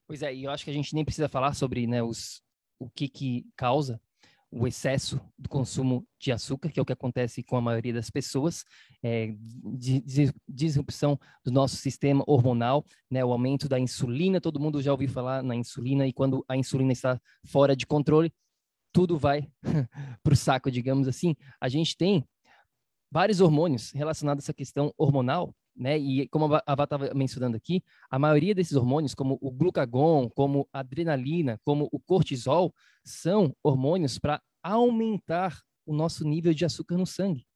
[0.06, 2.42] Pois é, e eu acho que a gente nem precisa falar sobre né, os,
[2.78, 4.00] o que, que causa
[4.56, 8.08] o excesso do consumo de açúcar, que é o que acontece com a maioria das
[8.08, 8.64] pessoas,
[9.02, 9.34] é,
[10.48, 15.42] disrupção do nosso sistema hormonal, né, o aumento da insulina, todo mundo já ouviu falar
[15.42, 18.32] na insulina, e quando a insulina está fora de controle,
[18.92, 19.50] tudo vai
[20.22, 21.34] para o saco, digamos assim.
[21.60, 22.24] A gente tem
[23.10, 25.98] vários hormônios relacionados a essa questão hormonal, né?
[25.98, 30.68] E como a Vá estava mencionando aqui, a maioria desses hormônios, como o glucagon, como
[30.72, 32.72] a adrenalina, como o cortisol,
[33.04, 37.46] são hormônios para aumentar o nosso nível de açúcar no sangue.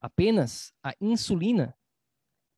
[0.00, 1.74] Apenas a insulina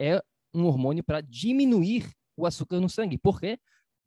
[0.00, 0.22] é
[0.54, 3.18] um hormônio para diminuir o açúcar no sangue.
[3.18, 3.58] Por quê?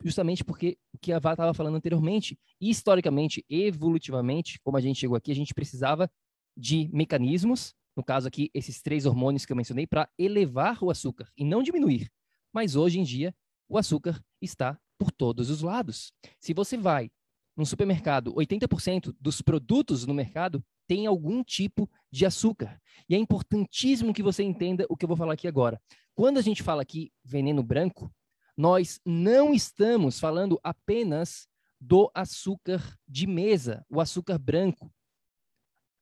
[0.03, 5.15] Justamente porque o que a Vá estava falando anteriormente, historicamente, evolutivamente, como a gente chegou
[5.15, 6.09] aqui, a gente precisava
[6.57, 11.29] de mecanismos no caso aqui, esses três hormônios que eu mencionei, para elevar o açúcar
[11.37, 12.09] e não diminuir.
[12.53, 13.33] Mas hoje em dia,
[13.67, 16.13] o açúcar está por todos os lados.
[16.39, 17.11] Se você vai
[17.55, 22.79] num supermercado, 80% dos produtos no mercado tem algum tipo de açúcar.
[23.07, 25.81] E é importantíssimo que você entenda o que eu vou falar aqui agora.
[26.13, 28.13] Quando a gente fala aqui veneno branco,
[28.57, 31.47] nós não estamos falando apenas
[31.79, 34.93] do açúcar de mesa, o açúcar branco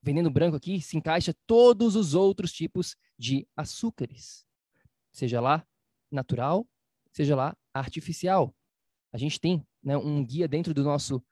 [0.01, 4.45] veneno branco aqui se encaixa todos os outros tipos de açúcares,
[5.11, 5.65] seja lá
[6.11, 6.67] natural,
[7.11, 8.55] seja lá artificial.
[9.11, 11.23] A gente tem né, um guia dentro do nosso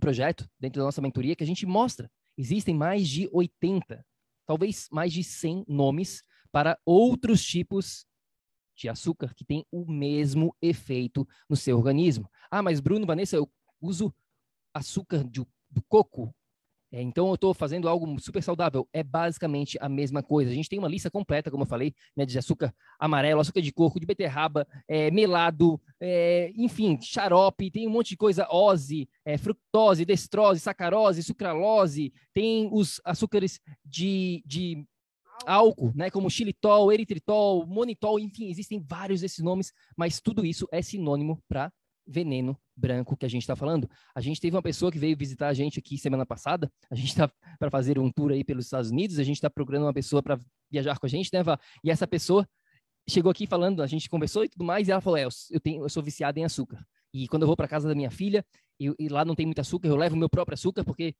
[0.00, 2.10] projeto, dentro da nossa mentoria, que a gente mostra.
[2.36, 4.04] Existem mais de 80,
[4.46, 8.06] talvez mais de 100 nomes para outros tipos
[8.76, 12.30] de açúcar que têm o mesmo efeito no seu organismo.
[12.50, 14.14] Ah, mas Bruno, Vanessa, eu uso
[14.74, 16.34] açúcar de, do coco,
[16.92, 18.88] é, então eu estou fazendo algo super saudável.
[18.92, 20.50] É basicamente a mesma coisa.
[20.50, 23.72] A gente tem uma lista completa, como eu falei, né, de açúcar amarelo, açúcar de
[23.72, 29.36] coco, de beterraba, é, melado, é, enfim, xarope, tem um monte de coisa, ose, é,
[29.36, 34.86] fructose, destrose, sacarose, sucralose, tem os açúcares de, de
[35.44, 40.80] álcool, né, como xilitol, eritritol, monitol, enfim, existem vários desses nomes, mas tudo isso é
[40.80, 41.72] sinônimo para
[42.06, 43.88] veneno branco que a gente está falando.
[44.14, 46.70] A gente teve uma pessoa que veio visitar a gente aqui semana passada.
[46.90, 49.18] A gente está para fazer um tour aí pelos Estados Unidos.
[49.18, 50.38] A gente está procurando uma pessoa para
[50.70, 51.58] viajar com a gente, né, Vá?
[51.82, 52.46] E essa pessoa
[53.08, 55.84] chegou aqui falando, a gente conversou e tudo mais, e ela falou: é, eu, tenho,
[55.84, 56.84] eu sou viciada em açúcar.
[57.12, 58.44] E quando eu vou para casa da minha filha,
[58.78, 61.14] eu, e lá não tem muito açúcar, eu levo o meu próprio açúcar, porque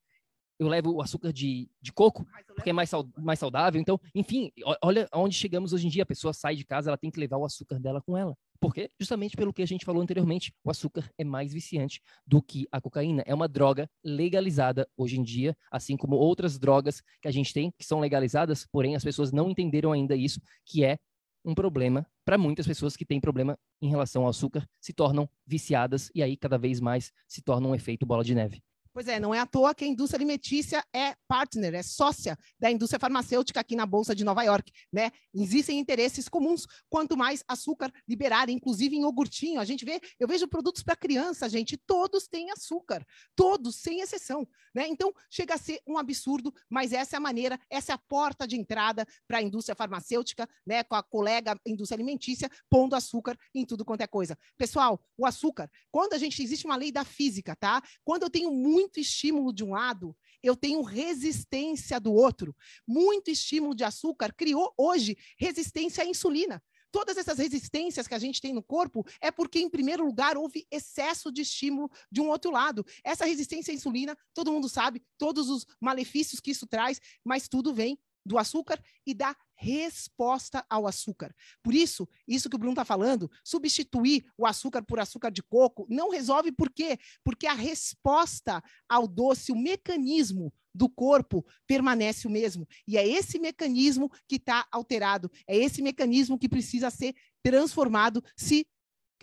[0.58, 3.80] eu levo o açúcar de, de coco, porque é mais, mais saudável.
[3.80, 4.50] Então, enfim,
[4.82, 6.02] olha onde chegamos hoje em dia.
[6.02, 8.36] A pessoa sai de casa, ela tem que levar o açúcar dela com ela.
[8.60, 8.90] Por quê?
[8.98, 12.80] Justamente pelo que a gente falou anteriormente, o açúcar é mais viciante do que a
[12.80, 13.22] cocaína.
[13.26, 17.72] É uma droga legalizada hoje em dia, assim como outras drogas que a gente tem
[17.78, 20.98] que são legalizadas, porém as pessoas não entenderam ainda isso, que é
[21.44, 26.10] um problema para muitas pessoas que têm problema em relação ao açúcar, se tornam viciadas
[26.14, 28.62] e aí cada vez mais se torna um efeito bola de neve.
[28.96, 32.70] Pois é, não é à toa que a indústria alimentícia é partner, é sócia da
[32.70, 35.10] indústria farmacêutica aqui na Bolsa de Nova York, né?
[35.34, 39.60] Existem interesses comuns, quanto mais açúcar liberar, inclusive em iogurtinho.
[39.60, 43.04] A gente vê, eu vejo produtos para criança, gente, todos têm açúcar,
[43.36, 44.88] todos, sem exceção, né?
[44.88, 48.46] Então, chega a ser um absurdo, mas essa é a maneira, essa é a porta
[48.46, 53.66] de entrada para a indústria farmacêutica, né, com a colega indústria alimentícia, pondo açúcar em
[53.66, 54.38] tudo quanto é coisa.
[54.56, 57.82] Pessoal, o açúcar, quando a gente existe uma lei da física, tá?
[58.02, 62.54] Quando eu tenho muito muito estímulo de um lado, eu tenho resistência do outro.
[62.86, 66.62] Muito estímulo de açúcar criou hoje resistência à insulina.
[66.92, 70.66] Todas essas resistências que a gente tem no corpo é porque, em primeiro lugar, houve
[70.70, 72.86] excesso de estímulo de um outro lado.
[73.02, 77.74] Essa resistência à insulina, todo mundo sabe, todos os malefícios que isso traz, mas tudo
[77.74, 81.34] vem do açúcar e da resposta ao açúcar.
[81.62, 85.86] Por isso, isso que o Bruno está falando, substituir o açúcar por açúcar de coco
[85.88, 86.98] não resolve por quê?
[87.24, 92.68] Porque a resposta ao doce, o mecanismo do corpo permanece o mesmo.
[92.86, 98.66] E é esse mecanismo que está alterado, é esse mecanismo que precisa ser transformado se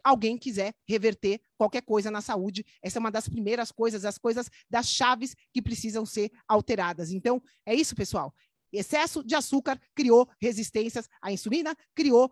[0.03, 2.65] alguém quiser reverter qualquer coisa na saúde.
[2.81, 7.11] Essa é uma das primeiras coisas, as coisas das chaves que precisam ser alteradas.
[7.11, 8.33] Então, é isso, pessoal.
[8.73, 12.31] Excesso de açúcar criou resistências à insulina, criou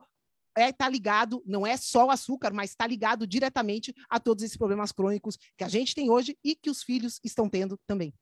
[0.58, 4.44] está é, tá ligado, não é só o açúcar, mas está ligado diretamente a todos
[4.44, 8.14] esses problemas crônicos que a gente tem hoje e que os filhos estão tendo também.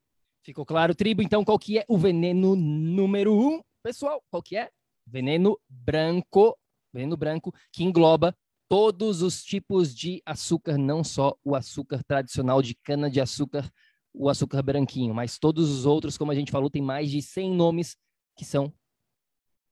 [0.43, 1.21] Ficou claro, tribo?
[1.21, 3.61] Então, qual que é o veneno número um?
[3.83, 4.69] Pessoal, qual que é?
[5.05, 6.55] Veneno branco,
[6.93, 8.35] veneno branco que engloba
[8.69, 13.69] todos os tipos de açúcar, não só o açúcar tradicional de cana de açúcar,
[14.13, 17.55] o açúcar branquinho, mas todos os outros, como a gente falou, tem mais de 100
[17.55, 17.97] nomes
[18.39, 18.73] que são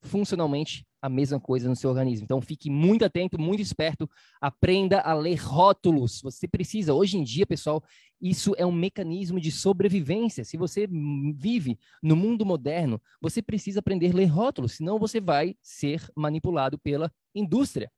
[0.02, 2.26] funcionalmente a mesma coisa no seu organismo.
[2.26, 4.10] Então fique muito atento, muito esperto,
[4.42, 6.22] aprenda a ler rótulos.
[6.22, 7.82] Você precisa, hoje em dia, pessoal,
[8.20, 10.44] isso é um mecanismo de sobrevivência.
[10.44, 10.86] Se você
[11.34, 16.78] vive no mundo moderno, você precisa aprender a ler rótulos, senão você vai ser manipulado
[16.78, 17.90] pela indústria.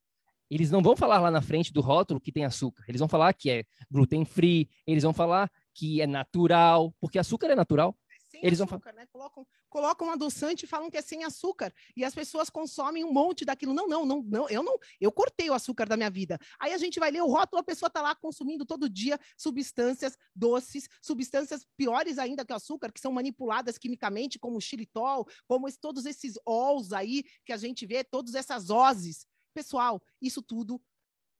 [0.51, 2.84] Eles não vão falar lá na frente do rótulo que tem açúcar.
[2.88, 7.47] Eles vão falar que é gluten free, eles vão falar que é natural, porque açúcar
[7.47, 7.95] é natural
[8.39, 9.02] sem Eles açúcar, vão...
[9.02, 9.08] né?
[9.12, 11.73] Colocam, colocam um adoçante e falam que é sem açúcar.
[11.95, 13.73] E as pessoas consomem um monte daquilo.
[13.73, 16.39] Não, não, não, não, eu não, eu cortei o açúcar da minha vida.
[16.60, 20.17] Aí a gente vai ler o rótulo, a pessoa está lá consumindo todo dia substâncias
[20.36, 25.67] doces, substâncias piores ainda que o açúcar, que são manipuladas quimicamente, como o xilitol, como
[25.78, 29.25] todos esses ols aí que a gente vê, todas essas oses.
[29.54, 30.82] Pessoal, isso tudo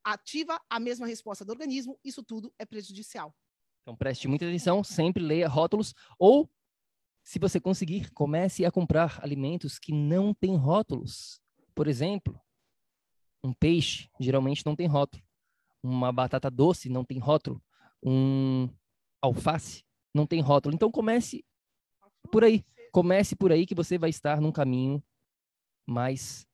[0.04, 3.34] ativa a mesma resposta do organismo, isso tudo é prejudicial.
[3.82, 6.50] Então preste muita atenção, sempre leia rótulos ou
[7.30, 11.40] se você conseguir, comece a comprar alimentos que não têm rótulos.
[11.76, 12.36] Por exemplo,
[13.40, 15.22] um peixe geralmente não tem rótulo.
[15.80, 17.62] Uma batata doce não tem rótulo.
[18.02, 18.68] Um
[19.22, 20.74] alface não tem rótulo.
[20.74, 21.44] Então comece
[22.32, 22.64] por aí.
[22.90, 25.00] Comece por aí que você vai estar num caminho
[25.86, 26.44] mais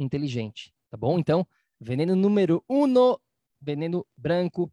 [0.00, 1.18] inteligente, tá bom?
[1.18, 1.46] Então,
[1.78, 2.86] veneno número um,
[3.60, 4.72] veneno branco,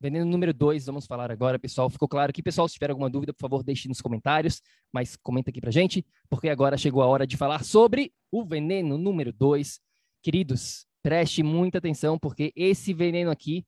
[0.00, 1.90] Veneno número 2, vamos falar agora, pessoal.
[1.90, 2.66] Ficou claro aqui, pessoal?
[2.66, 6.48] Se tiver alguma dúvida, por favor, deixe nos comentários, mas comenta aqui pra gente, porque
[6.48, 9.78] agora chegou a hora de falar sobre o veneno número 2.
[10.22, 13.66] Queridos, preste muita atenção, porque esse veneno aqui,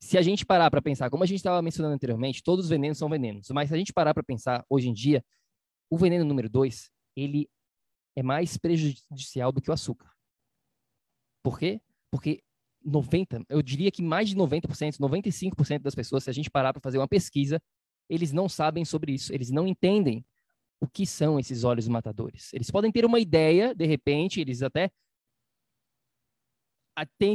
[0.00, 2.96] se a gente parar para pensar, como a gente estava mencionando anteriormente, todos os venenos
[2.96, 5.24] são venenos, mas se a gente parar para pensar hoje em dia,
[5.90, 7.50] o veneno número 2, ele
[8.14, 10.12] é mais prejudicial do que o açúcar.
[11.42, 11.80] Por quê?
[12.08, 12.42] Porque
[12.86, 16.80] 90, eu diria que mais de 90%, 95% das pessoas, se a gente parar para
[16.80, 17.60] fazer uma pesquisa,
[18.08, 20.24] eles não sabem sobre isso, eles não entendem
[20.80, 22.52] o que são esses olhos matadores.
[22.52, 24.90] Eles podem ter uma ideia, de repente, eles até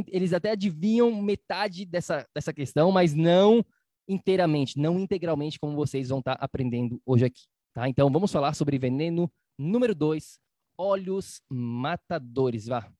[0.08, 3.64] eles até adivinham metade dessa, dessa questão, mas não
[4.08, 7.44] inteiramente, não integralmente, como vocês vão estar tá aprendendo hoje aqui.
[7.72, 7.88] Tá?
[7.88, 10.40] Então, vamos falar sobre veneno número 2,
[10.76, 12.66] olhos matadores.
[12.66, 12.92] Vá.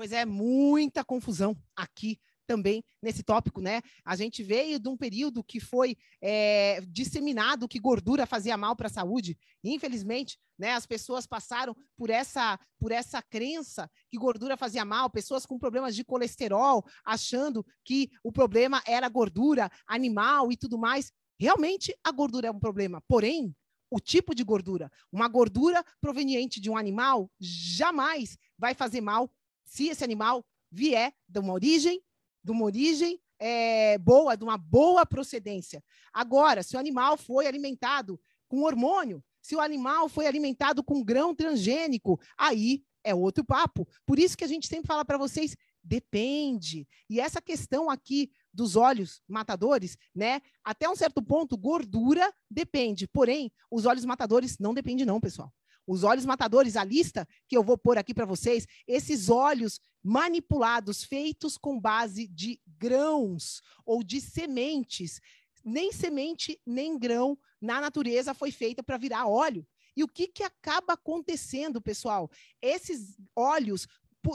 [0.00, 3.82] Pois é, muita confusão aqui também nesse tópico, né?
[4.02, 8.86] A gente veio de um período que foi é, disseminado que gordura fazia mal para
[8.86, 9.36] a saúde.
[9.62, 15.44] Infelizmente, né, as pessoas passaram por essa, por essa crença que gordura fazia mal, pessoas
[15.44, 21.12] com problemas de colesterol, achando que o problema era gordura animal e tudo mais.
[21.38, 23.02] Realmente, a gordura é um problema.
[23.06, 23.54] Porém,
[23.90, 29.30] o tipo de gordura, uma gordura proveniente de um animal, jamais vai fazer mal
[29.70, 32.02] se esse animal vier de uma origem,
[32.42, 35.82] de uma origem é, boa, de uma boa procedência.
[36.12, 41.34] Agora, se o animal foi alimentado com hormônio, se o animal foi alimentado com grão
[41.34, 43.86] transgênico, aí é outro papo.
[44.04, 46.86] Por isso que a gente sempre fala para vocês, depende.
[47.08, 50.42] E essa questão aqui dos óleos matadores, né?
[50.64, 53.06] Até um certo ponto, gordura depende.
[53.06, 55.52] Porém, os óleos matadores não dependem não, pessoal.
[55.90, 61.02] Os óleos matadores, a lista que eu vou pôr aqui para vocês, esses óleos manipulados,
[61.02, 65.20] feitos com base de grãos ou de sementes,
[65.64, 69.66] nem semente nem grão na natureza foi feita para virar óleo.
[69.96, 72.30] E o que, que acaba acontecendo, pessoal?
[72.62, 73.88] Esses óleos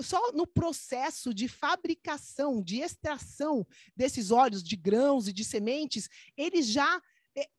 [0.04, 6.68] só no processo de fabricação, de extração desses óleos de grãos e de sementes, eles
[6.68, 7.02] já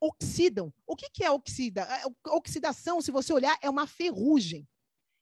[0.00, 0.72] oxidam.
[0.86, 1.82] O que, que é oxida?
[1.82, 4.66] É, oxidação, se você olhar, é uma ferrugem.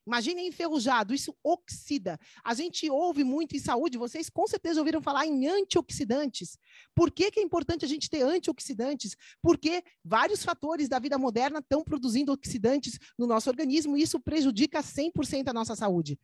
[0.07, 2.19] Imagine enferrujado, isso oxida.
[2.43, 6.59] A gente ouve muito em saúde, vocês com certeza ouviram falar em antioxidantes.
[6.93, 9.15] Por que, que é importante a gente ter antioxidantes?
[9.41, 14.81] Porque vários fatores da vida moderna estão produzindo oxidantes no nosso organismo e isso prejudica
[14.81, 16.19] 100% a nossa saúde.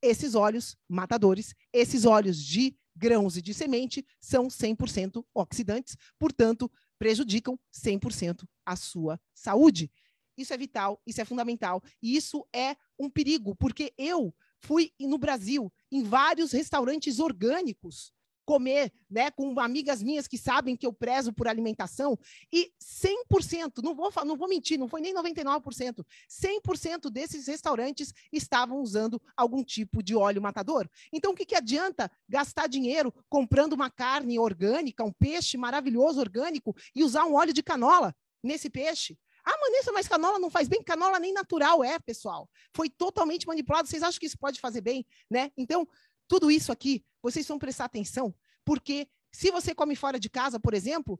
[0.00, 6.70] Esses óleos matadores, esses óleos de grãos e de semente são 100% oxidantes, portanto,
[7.04, 9.92] prejudicam 100% a sua saúde.
[10.38, 11.82] Isso é vital, isso é fundamental.
[12.02, 18.10] E isso é um perigo, porque eu fui no Brasil em vários restaurantes orgânicos
[18.44, 22.18] comer, né, com amigas minhas que sabem que eu prezo por alimentação,
[22.52, 28.78] e 100%, não vou, não vou mentir, não foi nem 99%, 100% desses restaurantes estavam
[28.80, 30.88] usando algum tipo de óleo matador.
[31.12, 36.74] Então, o que, que adianta gastar dinheiro comprando uma carne orgânica, um peixe maravilhoso orgânico,
[36.94, 39.18] e usar um óleo de canola nesse peixe?
[39.44, 40.82] Ah, Vanessa, mas canola não faz bem?
[40.82, 42.48] Canola nem natural é, pessoal.
[42.74, 43.86] Foi totalmente manipulado.
[43.86, 45.50] Vocês acham que isso pode fazer bem, né?
[45.56, 45.86] Então,
[46.26, 48.32] tudo isso aqui, vocês vão prestar atenção,
[48.64, 51.18] porque se você come fora de casa, por exemplo,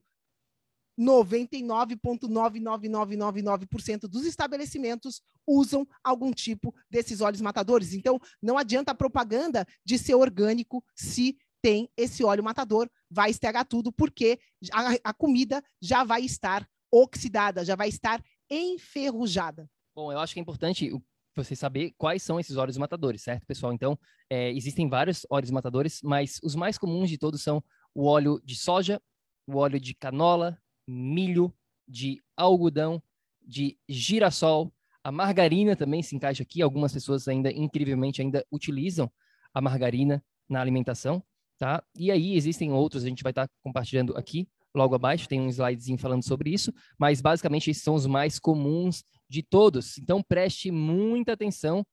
[1.01, 7.95] 99,99999% dos estabelecimentos usam algum tipo desses óleos matadores.
[7.95, 13.67] Então, não adianta a propaganda de ser orgânico se tem esse óleo matador, vai estragar
[13.67, 14.39] tudo, porque
[14.71, 19.67] a, a comida já vai estar oxidada, já vai estar enferrujada.
[19.95, 20.93] Bom, eu acho que é importante
[21.35, 23.73] você saber quais são esses óleos matadores, certo, pessoal?
[23.73, 23.99] Então,
[24.31, 27.63] é, existem vários óleos matadores, mas os mais comuns de todos são
[27.95, 29.01] o óleo de soja,
[29.47, 31.53] o óleo de canola, milho,
[31.87, 33.03] de algodão,
[33.43, 34.73] de girassol,
[35.03, 36.63] a margarina também se encaixa aqui.
[36.63, 39.13] Algumas pessoas ainda, incrivelmente, ainda utilizam
[39.53, 41.23] a margarina na alimentação,
[41.59, 41.85] tá?
[41.95, 45.49] E aí existem outros, a gente vai estar tá compartilhando aqui logo abaixo, tem um
[45.49, 49.99] slidezinho falando sobre isso, mas basicamente esses são os mais comuns de todos.
[49.99, 51.85] Então preste muita atenção.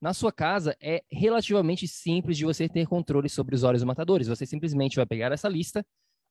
[0.00, 4.28] Na sua casa é relativamente simples de você ter controle sobre os óleos matadores.
[4.28, 5.84] Você simplesmente vai pegar essa lista,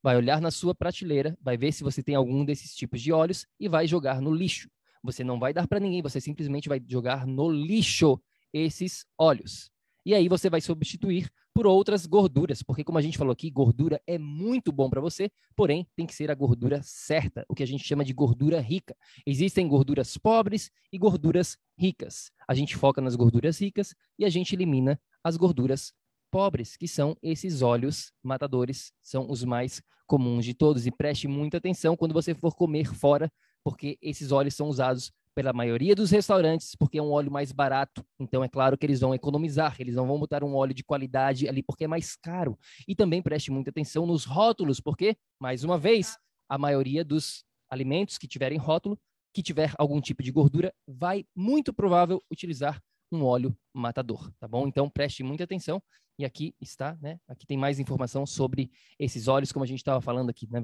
[0.03, 3.45] vai olhar na sua prateleira, vai ver se você tem algum desses tipos de óleos
[3.59, 4.69] e vai jogar no lixo.
[5.03, 8.21] Você não vai dar para ninguém, você simplesmente vai jogar no lixo
[8.53, 9.71] esses óleos.
[10.05, 14.01] E aí você vai substituir por outras gorduras, porque como a gente falou aqui, gordura
[14.07, 17.67] é muito bom para você, porém tem que ser a gordura certa, o que a
[17.67, 18.95] gente chama de gordura rica.
[19.25, 22.31] Existem gorduras pobres e gorduras ricas.
[22.47, 25.93] A gente foca nas gorduras ricas e a gente elimina as gorduras
[26.31, 30.87] pobres, que são esses óleos matadores, são os mais comuns de todos.
[30.87, 33.31] E preste muita atenção quando você for comer fora,
[33.63, 38.03] porque esses óleos são usados pela maioria dos restaurantes, porque é um óleo mais barato.
[38.19, 41.47] Então, é claro que eles vão economizar, eles não vão botar um óleo de qualidade
[41.47, 42.57] ali porque é mais caro.
[42.87, 46.17] E também preste muita atenção nos rótulos, porque, mais uma vez,
[46.49, 48.99] a maioria dos alimentos que tiverem rótulo,
[49.33, 54.67] que tiver algum tipo de gordura, vai muito provável utilizar um óleo matador, tá bom?
[54.67, 55.81] Então preste muita atenção.
[56.19, 57.19] E aqui está, né?
[57.27, 58.69] Aqui tem mais informação sobre
[58.99, 60.59] esses óleos, como a gente estava falando aqui, né?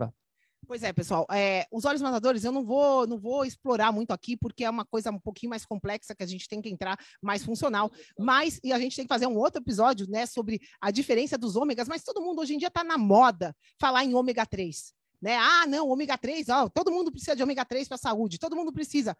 [0.68, 1.26] Pois é, pessoal.
[1.32, 4.84] É, os olhos matadores eu não vou, não vou explorar muito aqui, porque é uma
[4.84, 7.90] coisa um pouquinho mais complexa que a gente tem que entrar mais funcional.
[8.20, 11.56] Mas, e a gente tem que fazer um outro episódio né, sobre a diferença dos
[11.56, 14.94] ômegas, mas todo mundo hoje em dia está na moda falar em ômega 3.
[15.22, 15.38] Né?
[15.38, 18.56] Ah, não, ômega 3, ó, todo mundo precisa de ômega 3 para a saúde, todo
[18.56, 19.16] mundo precisa.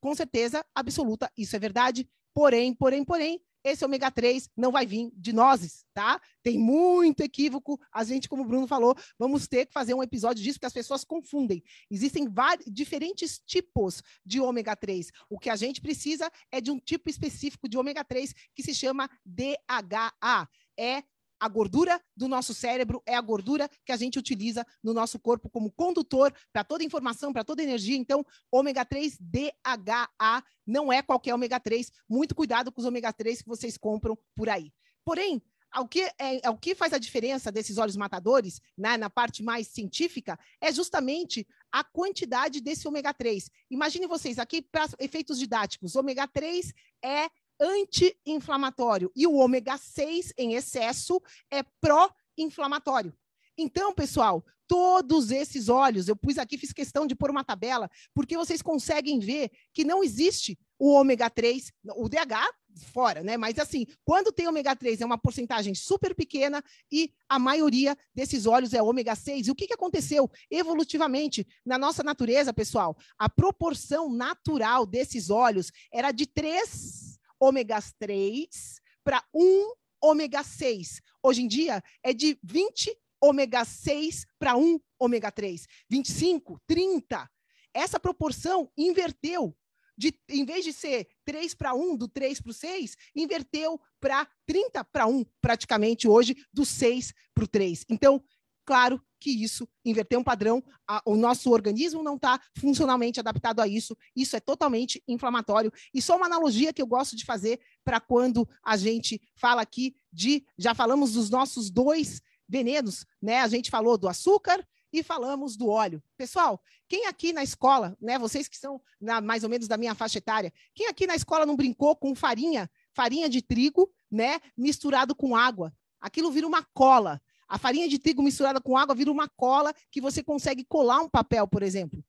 [0.00, 2.08] Com certeza absoluta, isso é verdade.
[2.34, 6.20] Porém, porém, porém, esse ômega 3 não vai vir de nozes, tá?
[6.42, 7.80] Tem muito equívoco.
[7.92, 10.72] A gente, como o Bruno falou, vamos ter que fazer um episódio disso, porque as
[10.72, 11.62] pessoas confundem.
[11.90, 15.10] Existem vários, diferentes tipos de ômega 3.
[15.28, 18.74] O que a gente precisa é de um tipo específico de ômega 3 que se
[18.74, 20.48] chama DHA.
[20.78, 21.02] É
[21.40, 25.48] a gordura do nosso cérebro é a gordura que a gente utiliza no nosso corpo
[25.48, 27.96] como condutor para toda informação, para toda energia.
[27.96, 31.90] Então, ômega 3 DHA não é qualquer ômega 3.
[32.08, 34.70] Muito cuidado com os ômega 3 que vocês compram por aí.
[35.02, 35.42] Porém,
[35.78, 39.68] o que, é, o que faz a diferença desses óleos matadores, né, na parte mais
[39.68, 43.48] científica, é justamente a quantidade desse ômega 3.
[43.70, 46.72] Imagine vocês, aqui para efeitos didáticos, ômega 3
[47.02, 47.30] é
[47.60, 53.14] anti-inflamatório e o ômega 6 em excesso é pró-inflamatório.
[53.56, 58.36] Então, pessoal, todos esses óleos, eu pus aqui, fiz questão de pôr uma tabela, porque
[58.36, 62.54] vocês conseguem ver que não existe o ômega 3, o DH
[62.92, 63.36] fora, né?
[63.36, 68.46] Mas assim, quando tem ômega 3 é uma porcentagem super pequena e a maioria desses
[68.46, 69.48] óleos é ômega 6.
[69.48, 72.96] E o que, que aconteceu evolutivamente na nossa natureza, pessoal?
[73.18, 77.09] A proporção natural desses óleos era de 3
[77.40, 79.72] ômegas 3 para 1
[80.02, 81.00] ômega 6.
[81.22, 85.66] Hoje em dia é de 20 ômega 6 para 1 ômega 3.
[85.88, 87.30] 25, 30.
[87.74, 89.56] Essa proporção inverteu
[89.96, 94.26] de, em vez de ser 3 para 1, do 3 para o 6, inverteu para
[94.46, 97.84] 30 para 1, praticamente hoje, do 6 para o 3.
[97.90, 98.24] Então,
[98.64, 103.68] claro que isso inverteu um padrão, a, o nosso organismo não está funcionalmente adaptado a
[103.68, 105.72] isso, isso é totalmente inflamatório.
[105.92, 109.94] E só uma analogia que eu gosto de fazer para quando a gente fala aqui
[110.12, 113.40] de, já falamos dos nossos dois venenos, né?
[113.40, 116.02] A gente falou do açúcar e falamos do óleo.
[116.16, 119.94] Pessoal, quem aqui na escola, né, vocês que são na, mais ou menos da minha
[119.94, 125.14] faixa etária, quem aqui na escola não brincou com farinha, farinha de trigo, né, misturado
[125.14, 125.72] com água?
[126.00, 127.22] Aquilo vira uma cola.
[127.50, 131.08] A farinha de trigo misturada com água vira uma cola que você consegue colar um
[131.08, 132.00] papel, por exemplo.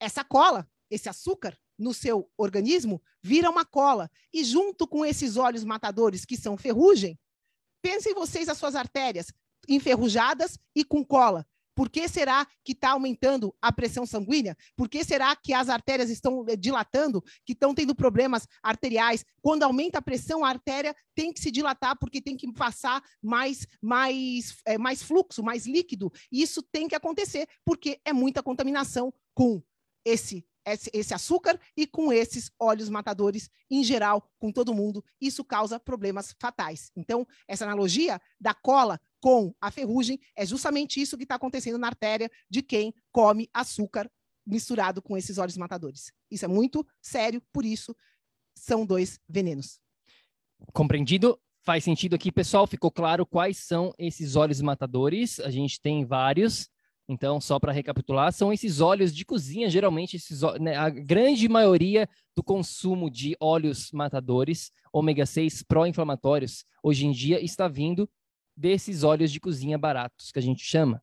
[0.00, 4.10] Essa cola, esse açúcar no seu organismo, vira uma cola.
[4.32, 7.20] E junto com esses óleos matadores que são ferrugem,
[7.82, 9.30] pensem vocês as suas artérias
[9.68, 11.46] enferrujadas e com cola.
[11.80, 14.54] Por que será que está aumentando a pressão sanguínea?
[14.76, 19.24] Por que será que as artérias estão eh, dilatando, que estão tendo problemas arteriais?
[19.40, 23.66] Quando aumenta a pressão, a artéria tem que se dilatar porque tem que passar mais,
[23.80, 26.12] mais, é, mais fluxo, mais líquido.
[26.30, 29.62] E isso tem que acontecer porque é muita contaminação com
[30.04, 35.02] esse esse, esse, açúcar e com esses óleos matadores em geral, com todo mundo.
[35.18, 36.90] Isso causa problemas fatais.
[36.94, 41.88] Então, essa analogia da cola com a ferrugem, é justamente isso que está acontecendo na
[41.88, 44.10] artéria de quem come açúcar
[44.46, 46.12] misturado com esses óleos matadores.
[46.30, 47.94] Isso é muito sério, por isso
[48.54, 49.78] são dois venenos.
[50.72, 51.38] Compreendido?
[51.62, 52.66] Faz sentido aqui, pessoal?
[52.66, 55.38] Ficou claro quais são esses óleos matadores?
[55.40, 56.68] A gente tem vários.
[57.06, 62.08] Então, só para recapitular, são esses óleos de cozinha, geralmente esses, né, a grande maioria
[62.36, 68.08] do consumo de óleos matadores, ômega 6 pró-inflamatórios, hoje em dia está vindo
[68.60, 71.02] desses óleos de cozinha baratos, que a gente chama.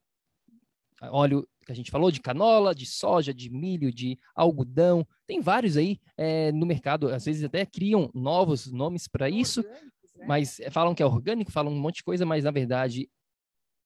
[1.02, 5.06] Óleo que a gente falou de canola, de soja, de milho, de algodão.
[5.26, 10.26] Tem vários aí é, no mercado, às vezes até criam novos nomes para isso, né?
[10.28, 13.10] mas falam que é orgânico, falam um monte de coisa, mas na verdade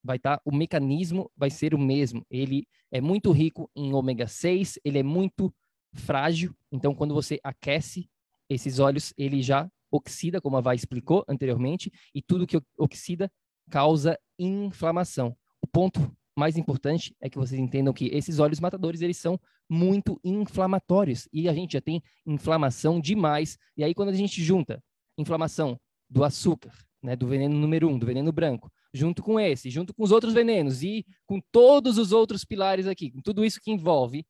[0.04, 2.26] vai estar tá, o mecanismo vai ser o mesmo.
[2.30, 5.52] Ele é muito rico em ômega 6, ele é muito
[5.94, 8.08] frágil, então quando você aquece
[8.48, 13.30] esses óleos, ele já oxida, como a Vai explicou anteriormente, e tudo que oxida
[13.72, 15.34] causa inflamação.
[15.58, 20.20] O ponto mais importante é que vocês entendam que esses óleos matadores, eles são muito
[20.22, 23.56] inflamatórios e a gente já tem inflamação demais.
[23.74, 24.84] E aí quando a gente junta
[25.16, 29.94] inflamação do açúcar, né, do veneno número um, do veneno branco, junto com esse, junto
[29.94, 33.70] com os outros venenos e com todos os outros pilares aqui, com tudo isso que
[33.70, 34.26] envolve,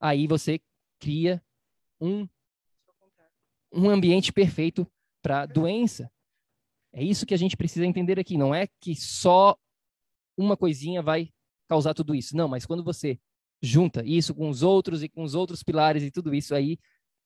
[0.00, 0.60] aí você
[1.00, 1.42] cria
[2.00, 2.28] um
[3.72, 4.86] um ambiente perfeito
[5.20, 6.08] para doença.
[6.92, 8.36] É isso que a gente precisa entender aqui.
[8.36, 9.56] Não é que só
[10.36, 11.30] uma coisinha vai
[11.68, 12.36] causar tudo isso.
[12.36, 13.18] Não, mas quando você
[13.62, 16.78] junta isso com os outros e com os outros pilares e tudo isso aí,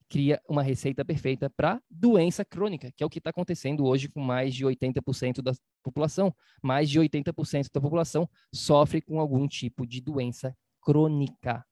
[0.09, 4.21] cria uma receita perfeita para doença crônica, que é o que está acontecendo hoje com
[4.21, 5.53] mais de 80% da
[5.83, 6.35] população.
[6.63, 11.65] Mais de 80% da população sofre com algum tipo de doença crônica.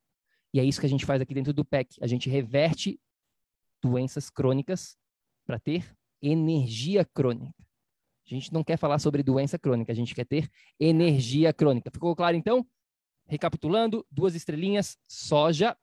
[0.54, 1.96] E é isso que a gente faz aqui dentro do PEC.
[2.00, 2.98] A gente reverte
[3.82, 4.96] doenças crônicas
[5.46, 7.54] para ter energia crônica.
[8.30, 11.90] A gente não quer falar sobre doença crônica, a gente quer ter energia crônica.
[11.90, 12.64] Ficou claro então?
[13.26, 15.76] Recapitulando, duas estrelinhas, soja,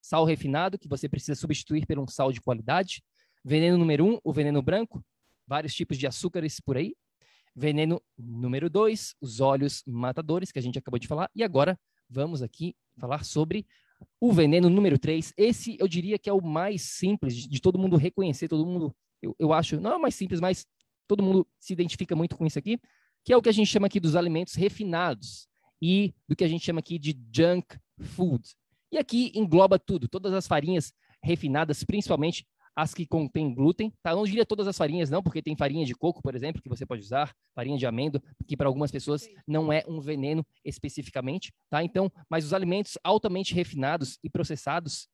[0.00, 3.02] sal refinado, que você precisa substituir por um sal de qualidade.
[3.44, 5.04] Veneno número um, o veneno branco,
[5.46, 6.96] vários tipos de açúcares por aí.
[7.54, 11.30] Veneno número dois, os óleos matadores, que a gente acabou de falar.
[11.34, 13.66] E agora vamos aqui falar sobre
[14.20, 15.32] o veneno número três.
[15.36, 19.36] Esse eu diria que é o mais simples de, todo mundo reconhecer, todo mundo, eu,
[19.38, 20.66] eu acho, não é o mais simples, mas
[21.12, 22.80] todo mundo se identifica muito com isso aqui,
[23.22, 25.46] que é o que a gente chama aqui dos alimentos refinados
[25.80, 28.42] e do que a gente chama aqui de junk food.
[28.90, 30.90] E aqui engloba tudo, todas as farinhas
[31.22, 34.14] refinadas, principalmente as que contêm glúten, tá?
[34.14, 36.86] não diria todas as farinhas não, porque tem farinha de coco, por exemplo, que você
[36.86, 41.84] pode usar, farinha de amêndoa, que para algumas pessoas não é um veneno especificamente, tá?
[41.84, 45.10] Então, mas os alimentos altamente refinados e processados,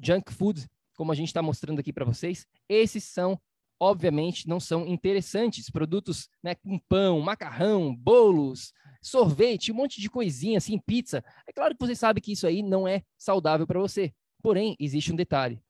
[0.00, 3.36] junk food, como a gente está mostrando aqui para vocês, esses são
[3.80, 5.70] obviamente não são interessantes.
[5.70, 8.72] Produtos né, com pão, macarrão, bolos,
[9.02, 11.24] sorvete, um monte de coisinha assim, pizza.
[11.48, 14.12] É claro que você sabe que isso aí não é saudável para você.
[14.42, 15.60] Porém, existe um detalhe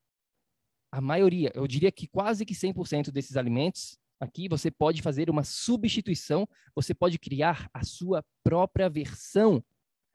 [0.93, 5.45] a maioria, eu diria que quase que 100% desses alimentos aqui você pode fazer uma
[5.45, 9.65] substituição, você pode criar a sua própria versão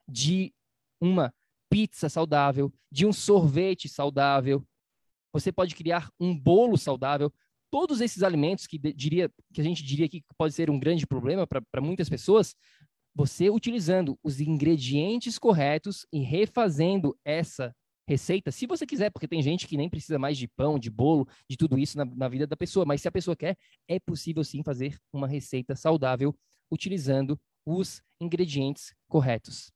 [0.07, 0.53] de
[0.99, 1.33] uma
[1.69, 4.65] pizza saudável, de um sorvete saudável.
[5.33, 7.33] Você pode criar um bolo saudável.
[7.75, 11.45] Todos esses alimentos que diria que a gente diria que pode ser um grande problema
[11.45, 12.55] para muitas pessoas,
[13.13, 17.75] você utilizando os ingredientes corretos e refazendo essa
[18.07, 21.27] receita, se você quiser, porque tem gente que nem precisa mais de pão, de bolo,
[21.49, 23.57] de tudo isso na, na vida da pessoa, mas se a pessoa quer,
[23.89, 26.33] é possível sim fazer uma receita saudável
[26.71, 29.74] utilizando os ingredientes corretos.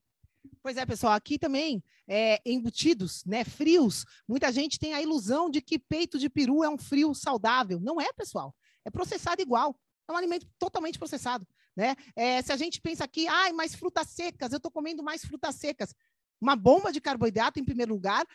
[0.62, 5.62] Pois é, pessoal, aqui também, é, embutidos, né, frios, muita gente tem a ilusão de
[5.62, 7.80] que peito de peru é um frio saudável.
[7.80, 8.54] Não é, pessoal.
[8.84, 9.80] É processado igual.
[10.08, 11.48] É um alimento totalmente processado.
[11.76, 11.96] Né?
[12.16, 15.56] É, se a gente pensa aqui, ai, mais frutas secas, eu estou comendo mais frutas
[15.56, 15.94] secas
[16.42, 18.26] uma bomba de carboidrato em primeiro lugar,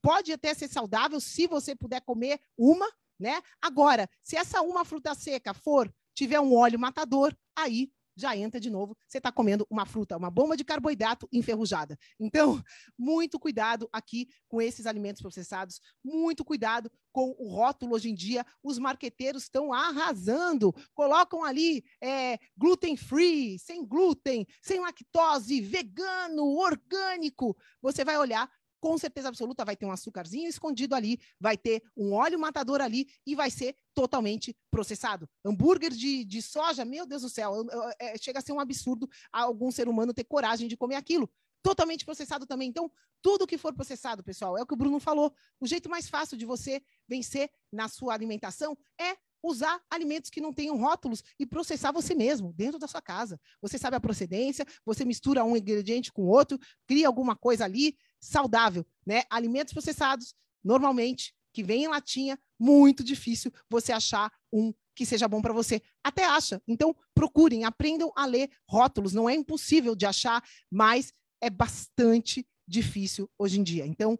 [0.00, 3.40] pode até ser saudável se você puder comer uma, né?
[3.60, 8.70] Agora, se essa uma fruta seca for tiver um óleo matador, aí já entra de
[8.70, 11.98] novo, você está comendo uma fruta, uma bomba de carboidrato enferrujada.
[12.18, 12.62] Então,
[12.98, 18.44] muito cuidado aqui com esses alimentos processados, muito cuidado com o rótulo hoje em dia.
[18.62, 27.56] Os marqueteiros estão arrasando, colocam ali é, gluten free, sem glúten, sem lactose, vegano, orgânico.
[27.82, 28.50] Você vai olhar,
[28.80, 33.06] com certeza absoluta vai ter um açúcarzinho escondido ali, vai ter um óleo matador ali
[33.26, 35.28] e vai ser totalmente processado.
[35.44, 37.66] Hambúrguer de, de soja, meu Deus do céu,
[38.00, 41.30] é, chega a ser um absurdo algum ser humano ter coragem de comer aquilo.
[41.62, 42.68] Totalmente processado também.
[42.68, 42.90] Então,
[43.22, 45.34] tudo que for processado, pessoal, é o que o Bruno falou.
[45.60, 50.52] O jeito mais fácil de você vencer na sua alimentação é usar alimentos que não
[50.52, 53.40] tenham rótulos e processar você mesmo, dentro da sua casa.
[53.60, 58.86] Você sabe a procedência, você mistura um ingrediente com outro, cria alguma coisa ali saudável,
[59.06, 59.22] né?
[59.30, 65.40] Alimentos processados, normalmente, que vem em latinha, muito difícil você achar um que seja bom
[65.40, 65.80] para você.
[66.04, 66.62] Até acha.
[66.68, 69.14] Então, procurem, aprendam a ler rótulos.
[69.14, 73.86] Não é impossível de achar, mas é bastante difícil hoje em dia.
[73.86, 74.18] Então,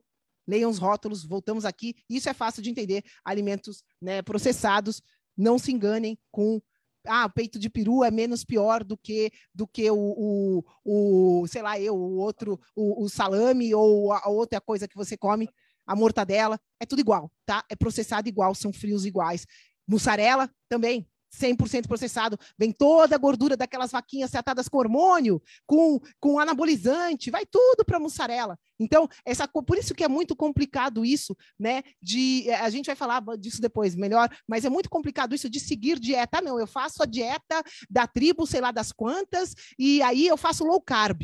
[0.49, 1.95] leiam os rótulos, voltamos aqui.
[2.09, 3.05] Isso é fácil de entender.
[3.25, 5.03] Alimentos né, processados,
[5.37, 6.61] não se enganem com
[7.07, 11.63] ah, peito de peru é menos pior do que do que o, o, o sei
[11.63, 15.49] lá, eu, o outro, o, o, salame ou a outra coisa que você come,
[15.87, 17.65] a mortadela, é tudo igual, tá?
[17.69, 19.47] É processado igual, são frios iguais.
[19.87, 26.39] Mussarela também, 100% processado, vem toda a gordura daquelas vaquinhas tratadas com hormônio, com, com
[26.39, 28.59] anabolizante, vai tudo para mussarela.
[28.79, 31.83] Então, essa, por isso que é muito complicado isso, né?
[32.03, 35.61] De eh, a gente vai falar disso depois melhor, mas é muito complicado isso de
[35.61, 36.41] seguir dieta.
[36.41, 40.65] Não, eu faço a dieta da tribo, sei lá das quantas, e aí eu faço
[40.65, 41.23] low carb.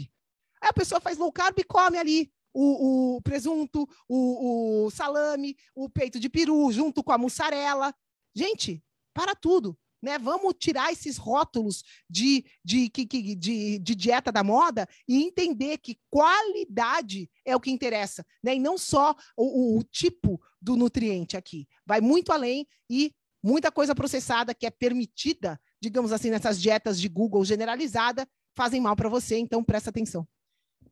[0.61, 5.57] Aí a pessoa faz low carb e come ali o, o presunto, o, o salame,
[5.75, 7.95] o peito de peru, junto com a mussarela.
[8.35, 8.83] Gente,
[9.15, 10.19] para tudo né?
[10.19, 15.99] Vamos tirar esses rótulos de, de, de, de, de dieta da moda e entender que
[16.11, 18.55] qualidade é o que interessa, né?
[18.55, 21.67] E não só o, o tipo do nutriente aqui.
[21.85, 27.09] Vai muito além e muita coisa processada que é permitida, digamos assim, nessas dietas de
[27.09, 28.27] Google generalizada,
[28.57, 30.27] fazem mal para você, então presta atenção.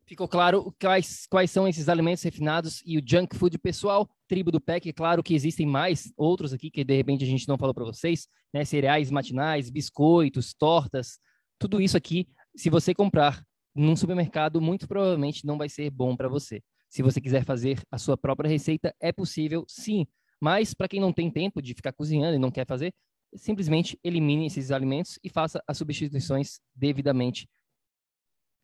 [0.07, 4.61] Ficou claro quais, quais são esses alimentos refinados e o junk food pessoal, tribo do
[4.61, 4.93] PEC.
[4.93, 8.27] Claro que existem mais outros aqui que de repente a gente não falou para vocês,
[8.53, 8.63] né?
[8.63, 11.19] Cereais matinais, biscoitos, tortas,
[11.57, 13.43] tudo isso aqui, se você comprar
[13.73, 16.61] num supermercado, muito provavelmente não vai ser bom para você.
[16.87, 20.05] Se você quiser fazer a sua própria receita, é possível sim.
[20.39, 22.93] Mas para quem não tem tempo de ficar cozinhando e não quer fazer,
[23.35, 27.49] simplesmente elimine esses alimentos e faça as substituições devidamente.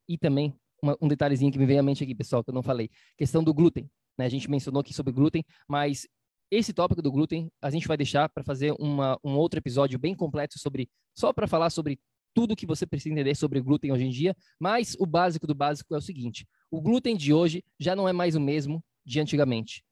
[0.07, 2.63] E também uma, um detalhezinho que me veio à mente aqui, pessoal, que eu não
[2.63, 2.89] falei.
[3.17, 3.89] Questão do glúten.
[4.17, 4.25] Né?
[4.25, 6.07] A gente mencionou aqui sobre glúten, mas
[6.49, 10.13] esse tópico do glúten a gente vai deixar para fazer uma, um outro episódio bem
[10.13, 11.99] completo sobre só para falar sobre
[12.33, 15.93] tudo que você precisa entender sobre glúten hoje em dia, mas o básico do básico
[15.93, 19.83] é o seguinte: o glúten de hoje já não é mais o mesmo de antigamente.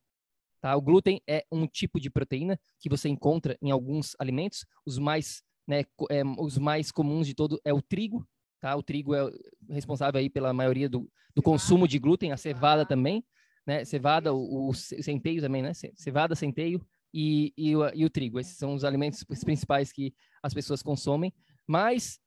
[0.61, 0.75] Tá?
[0.75, 5.41] O glúten é um tipo de proteína que você encontra em alguns alimentos, os mais,
[5.67, 8.27] né, é, os mais comuns de todo é o trigo,
[8.59, 8.75] Tá?
[8.75, 9.29] O trigo é
[9.69, 13.23] responsável aí pela maioria do, do consumo de glúten, a cevada também,
[13.65, 13.85] né?
[13.85, 15.71] Cevada, o, o centeio também, né?
[15.95, 18.39] Cevada, centeio, e, e, o, e o trigo.
[18.39, 21.33] Esses são os alimentos principais que as pessoas consomem.
[21.67, 22.19] Mas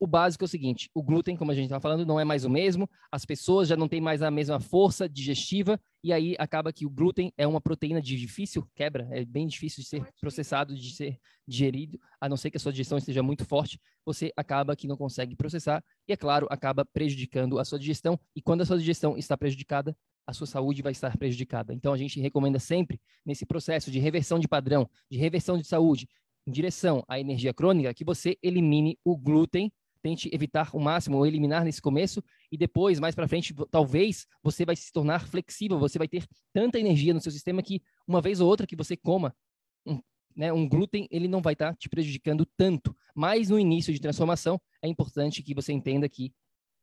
[0.00, 2.44] o básico é o seguinte: o glúten, como a gente estava falando, não é mais
[2.44, 6.72] o mesmo, as pessoas já não têm mais a mesma força digestiva, e aí acaba
[6.72, 10.74] que o glúten é uma proteína de difícil quebra, é bem difícil de ser processado,
[10.74, 14.74] de ser digerido, a não ser que a sua digestão esteja muito forte, você acaba
[14.74, 18.66] que não consegue processar, e é claro, acaba prejudicando a sua digestão, e quando a
[18.66, 19.94] sua digestão está prejudicada,
[20.26, 21.74] a sua saúde vai estar prejudicada.
[21.74, 26.08] Então a gente recomenda sempre, nesse processo de reversão de padrão, de reversão de saúde,
[26.46, 29.70] em direção à energia crônica, que você elimine o glúten
[30.02, 34.64] tente evitar o máximo ou eliminar nesse começo e depois, mais para frente, talvez você
[34.64, 38.40] vai se tornar flexível, você vai ter tanta energia no seu sistema que uma vez
[38.40, 39.34] ou outra que você coma
[39.86, 40.00] um,
[40.34, 42.96] né, um glúten, ele não vai estar tá te prejudicando tanto.
[43.14, 46.32] Mas no início de transformação, é importante que você entenda que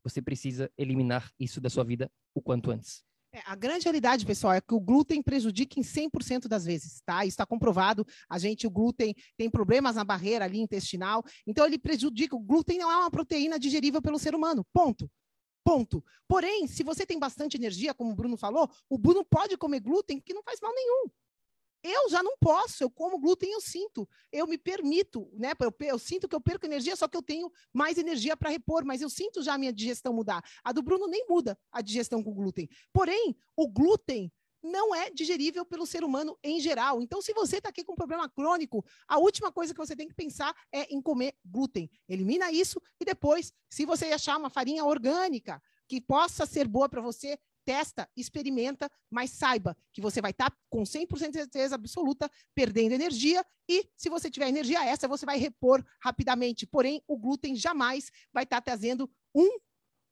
[0.03, 3.03] você precisa eliminar isso da sua vida o quanto antes.
[3.34, 7.25] É, a grande realidade, pessoal, é que o glúten prejudica em 100% das vezes, tá?
[7.25, 8.05] Isso está comprovado.
[8.30, 12.36] A gente, o glúten tem problemas na barreira ali intestinal, então ele prejudica.
[12.36, 15.09] O glúten não é uma proteína digerível pelo ser humano, ponto.
[15.63, 16.01] Ponto.
[16.28, 20.21] Porém, se você tem bastante energia, como o Bruno falou, o Bruno pode comer glúten
[20.21, 21.09] que não faz mal nenhum.
[21.84, 25.53] Eu já não posso, eu como glúten, eu sinto, eu me permito, né?
[25.59, 28.84] Eu, eu sinto que eu perco energia, só que eu tenho mais energia para repor,
[28.84, 30.43] mas eu sinto já a minha digestão mudar.
[30.63, 32.67] A do Bruno nem muda a digestão com glúten.
[32.91, 37.01] Porém, o glúten não é digerível pelo ser humano em geral.
[37.01, 40.07] Então, se você está aqui com um problema crônico, a última coisa que você tem
[40.07, 41.89] que pensar é em comer glúten.
[42.07, 47.01] Elimina isso e depois, se você achar uma farinha orgânica que possa ser boa para
[47.01, 52.32] você, testa, experimenta, mas saiba que você vai estar tá com 100% de certeza absoluta
[52.55, 56.65] perdendo energia e se você tiver energia essa, você vai repor rapidamente.
[56.65, 59.59] Porém, o glúten jamais vai estar tá trazendo um,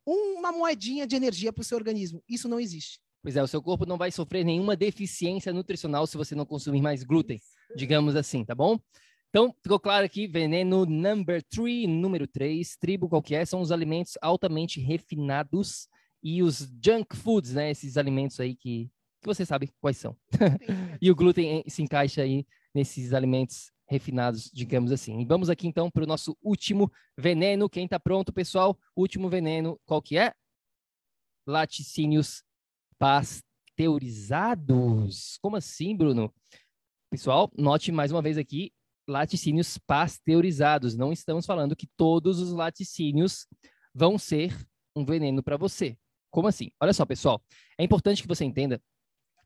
[0.05, 2.21] uma moedinha de energia para o seu organismo.
[2.27, 2.99] Isso não existe.
[3.23, 6.81] Pois é, o seu corpo não vai sofrer nenhuma deficiência nutricional se você não consumir
[6.81, 7.39] mais glúten,
[7.73, 8.77] digamos assim, tá bom?
[9.29, 13.45] Então, ficou claro aqui, veneno number three, número 3, tribo qualquer, é?
[13.45, 15.87] são os alimentos altamente refinados
[16.25, 17.69] e os junk foods, né?
[17.69, 18.89] Esses alimentos aí que,
[19.21, 20.17] que você sabe quais são.
[20.99, 25.21] e o glúten se encaixa aí nesses alimentos refinados, digamos assim.
[25.21, 27.69] E vamos aqui então para o nosso último veneno.
[27.69, 28.75] Quem está pronto, pessoal?
[28.95, 30.33] Último veneno, qual que é?
[31.45, 32.43] Laticínios
[32.97, 35.37] pasteurizados.
[35.43, 36.33] Como assim, Bruno?
[37.11, 38.73] Pessoal, note mais uma vez aqui,
[39.07, 40.97] laticínios pasteurizados.
[40.97, 43.45] Não estamos falando que todos os laticínios
[43.93, 44.57] vão ser
[44.95, 45.95] um veneno para você.
[46.35, 46.69] Como assim?
[46.81, 47.41] Olha só, pessoal,
[47.77, 48.81] é importante que você entenda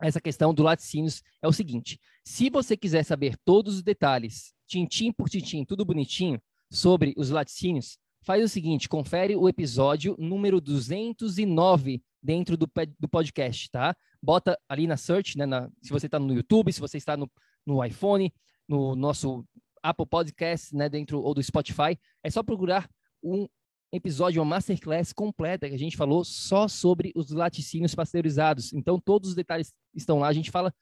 [0.02, 5.12] essa questão do laticínios é o seguinte: se você quiser saber todos os detalhes, tintim
[5.12, 12.02] por tintim, tudo bonitinho, sobre os laticínios, faz o seguinte: confere o episódio número 209
[12.24, 12.68] dentro do,
[13.00, 13.96] do podcast, tá?
[14.20, 15.46] Bota ali na search, né?
[15.46, 17.30] Na, se você está no YouTube, se você está no,
[17.68, 18.34] no iPhone,
[18.68, 19.46] no nosso
[19.84, 20.90] Apple Podcast, né?
[20.90, 22.90] Dentro ou do Spotify, é só procurar
[23.22, 23.48] um
[23.92, 28.72] episódio, uma masterclass completa que a gente falou só sobre os laticínios pasteurizados.
[28.74, 30.74] Então, todos os detalhes estão lá, a gente fala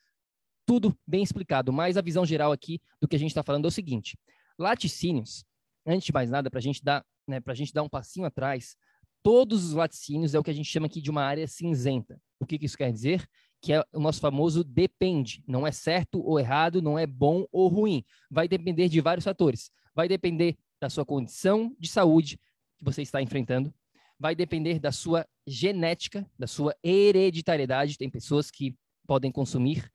[0.66, 3.68] tudo bem explicado, mas a visão geral aqui do que a gente está falando é
[3.70, 4.18] o seguinte:
[4.60, 5.46] laticínios,
[5.86, 8.76] antes de mais nada, para gente dar, né, a gente dar um passinho atrás,
[9.24, 12.20] todos os laticínios é o que a gente chama aqui de uma área cinzenta.
[12.40, 13.26] O que, que isso quer dizer?
[13.62, 15.44] Que é o nosso famoso depende.
[15.48, 18.04] Não é certo ou errado, não é bom ou ruim.
[18.30, 19.72] Vai depender de vários fatores.
[19.96, 22.40] Vai depender da sua condição de saúde,
[22.78, 23.74] que você está enfrentando
[24.20, 27.98] vai depender da sua genética, da sua hereditariedade.
[27.98, 28.76] Tem pessoas que
[29.06, 29.92] podem consumir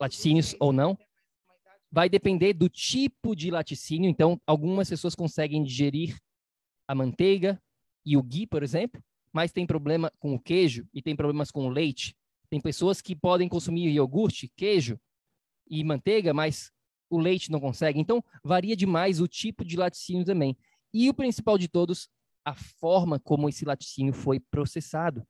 [0.00, 0.98] laticínios ou não.
[1.90, 4.08] Vai depender do tipo de laticínio.
[4.08, 6.16] Então, algumas pessoas conseguem digerir
[6.86, 7.60] a manteiga
[8.04, 11.66] e o ghee, por exemplo, mas tem problema com o queijo e tem problemas com
[11.66, 12.16] o leite.
[12.48, 14.98] Tem pessoas que podem consumir iogurte, queijo
[15.68, 16.72] e manteiga, mas
[17.08, 18.00] o leite não consegue.
[18.00, 20.56] Então, varia demais o tipo de laticínio também.
[20.92, 22.08] E o principal de todos,
[22.44, 25.26] a forma como esse laticínio foi processado.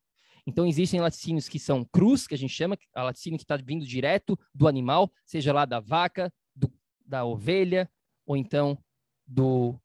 [0.46, 3.84] Então, existem laticínios que são crus, que a gente chama, a laticínio que está vindo
[3.84, 6.72] direto do animal, seja lá da vaca, do,
[7.04, 7.90] da ovelha,
[8.26, 8.78] ou então
[9.26, 9.78] do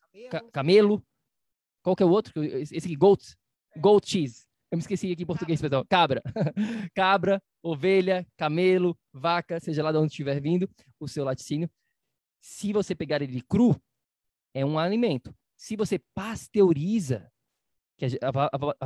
[0.00, 0.30] camelo.
[0.30, 1.06] Ca camelo.
[1.82, 2.44] Qual que é o outro?
[2.44, 3.34] Esse aqui, goat.
[3.76, 4.46] Goat cheese.
[4.70, 5.84] Eu me esqueci aqui em português, perdão.
[5.88, 6.22] Cabra.
[6.94, 10.68] Cabra, ovelha, camelo, vaca, seja lá de onde estiver vindo
[10.98, 11.70] o seu laticínio.
[12.40, 13.80] Se você pegar ele cru,
[14.54, 15.34] é um alimento.
[15.56, 17.30] Se você pasteuriza,
[17.96, 18.30] que a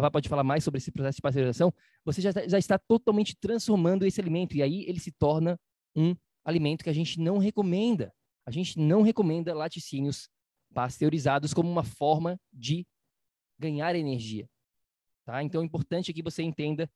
[0.01, 1.73] Vá pode falar mais sobre esse processo de pasteurização,
[2.05, 5.59] você já, já está totalmente transformando esse alimento e aí ele se torna
[5.95, 6.15] um
[6.45, 8.13] alimento que a gente não recomenda.
[8.45, 10.29] A gente não recomenda laticínios
[10.73, 12.87] pasteurizados como uma forma de
[13.59, 14.49] ganhar energia.
[15.25, 15.43] Tá?
[15.43, 16.91] Então é importante que você entenda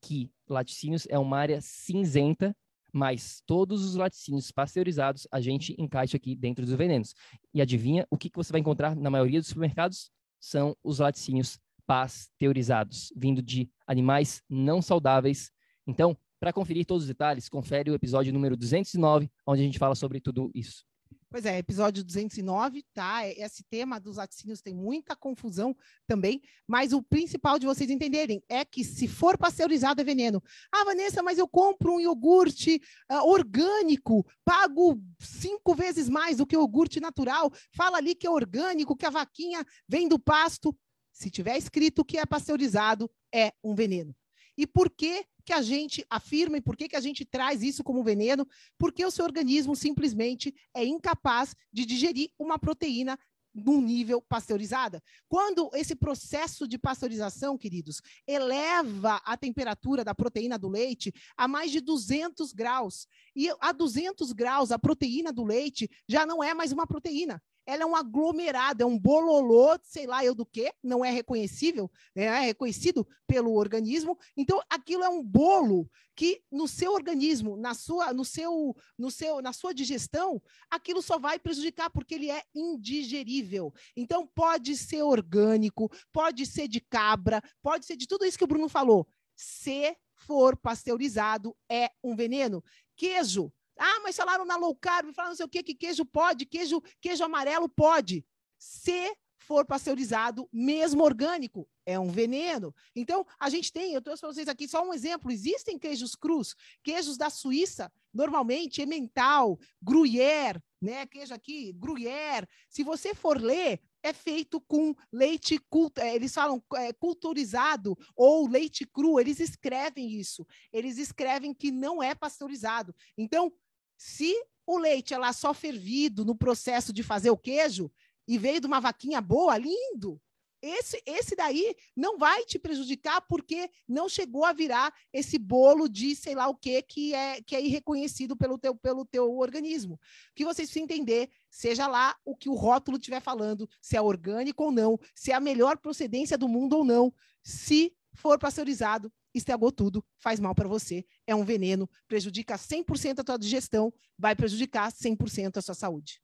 [0.00, 2.56] que laticínios é uma área cinzenta,
[2.92, 7.14] mas todos os laticínios pasteurizados a gente encaixa aqui dentro dos venenos.
[7.52, 10.10] E adivinha o que, que você vai encontrar na maioria dos supermercados?
[10.38, 15.50] São os laticínios pasteurizados, vindo de animais não saudáveis.
[15.86, 19.94] Então, para conferir todos os detalhes, confere o episódio número 209, onde a gente fala
[19.94, 20.84] sobre tudo isso.
[21.32, 23.24] Pois é, episódio 209, tá?
[23.24, 28.64] Esse tema dos laticínios tem muita confusão também, mas o principal de vocês entenderem é
[28.64, 30.42] que se for pasteurizado é veneno.
[30.72, 36.56] Ah, Vanessa, mas eu compro um iogurte uh, orgânico, pago cinco vezes mais do que
[36.56, 40.76] o iogurte natural, fala ali que é orgânico, que a vaquinha vem do pasto.
[41.12, 44.12] Se tiver escrito que é pasteurizado, é um veneno.
[44.56, 47.82] E por que, que a gente afirma e por que, que a gente traz isso
[47.82, 48.46] como veneno?
[48.78, 53.18] Porque o seu organismo simplesmente é incapaz de digerir uma proteína
[53.54, 55.02] num nível pasteurizada.
[55.28, 61.70] Quando esse processo de pasteurização, queridos, eleva a temperatura da proteína do leite a mais
[61.70, 66.72] de 200 graus, e a 200 graus a proteína do leite já não é mais
[66.72, 71.04] uma proteína, ela é um aglomerado, é um bololô, sei lá eu do que, não
[71.04, 72.24] é reconhecível, né?
[72.24, 74.18] é reconhecido pelo organismo.
[74.36, 79.40] Então, aquilo é um bolo que no seu organismo, na sua, no seu, no seu,
[79.40, 83.72] na sua digestão, aquilo só vai prejudicar porque ele é indigerível.
[83.96, 88.48] Então, pode ser orgânico, pode ser de cabra, pode ser de tudo isso que o
[88.48, 89.06] Bruno falou.
[89.36, 92.62] Se for pasteurizado, é um veneno.
[92.96, 96.44] Queijo, ah, mas falaram na low carb, falaram não sei o que, que queijo pode,
[96.44, 98.24] queijo, queijo amarelo pode.
[98.58, 102.74] Se for pasteurizado, mesmo orgânico, é um veneno.
[102.94, 106.54] Então, a gente tem, eu trouxe para vocês aqui só um exemplo: existem queijos crus,
[106.84, 111.06] queijos da Suíça, normalmente, emmental, gruyère, né?
[111.06, 112.46] Queijo aqui, gruyère.
[112.68, 118.46] Se você for ler, é feito com leite, cult, é, eles falam é, culturizado ou
[118.46, 120.46] leite cru, eles escrevem isso.
[120.72, 122.94] Eles escrevem que não é pasteurizado.
[123.16, 123.52] Então,
[124.00, 124.34] se
[124.66, 127.92] o leite é lá só fervido no processo de fazer o queijo
[128.26, 130.18] e veio de uma vaquinha boa, lindo.
[130.62, 136.16] Esse, esse daí não vai te prejudicar porque não chegou a virar esse bolo de
[136.16, 140.00] sei lá o que que é que é irreconhecido pelo teu, pelo teu organismo.
[140.34, 144.64] Que vocês precisam entender, seja lá o que o rótulo estiver falando, se é orgânico
[144.64, 149.70] ou não, se é a melhor procedência do mundo ou não, se for pasteurizado, estragou
[149.70, 154.90] tudo, faz mal para você, é um veneno, prejudica 100% a tua digestão, vai prejudicar
[154.92, 156.20] 100% a sua saúde.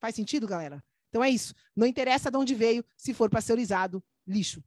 [0.00, 0.82] Faz sentido, galera?
[1.08, 1.54] Então é isso.
[1.76, 4.62] Não interessa de onde veio, se for pasteurizado, lixo.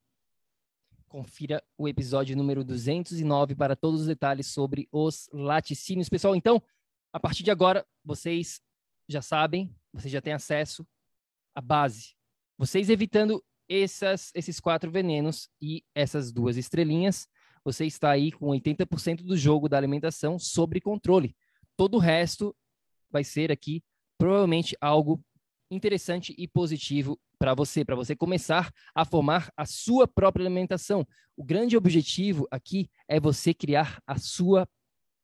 [1.08, 6.10] Confira o episódio número 209 para todos os detalhes sobre os laticínios.
[6.10, 6.62] Pessoal, então,
[7.12, 8.62] a partir de agora, vocês
[9.08, 10.86] já sabem, vocês já têm acesso
[11.56, 12.16] à base.
[12.58, 17.28] Vocês evitando essas, esses quatro venenos e essas duas estrelinhas,
[17.64, 21.36] você está aí com 80% do jogo da alimentação sobre controle.
[21.78, 22.56] Todo o resto
[23.12, 23.84] vai ser aqui
[24.18, 25.24] provavelmente algo
[25.72, 31.06] interessante e positivo para você, para você começar a formar a sua própria alimentação.
[31.36, 34.68] O grande objetivo aqui é você criar a sua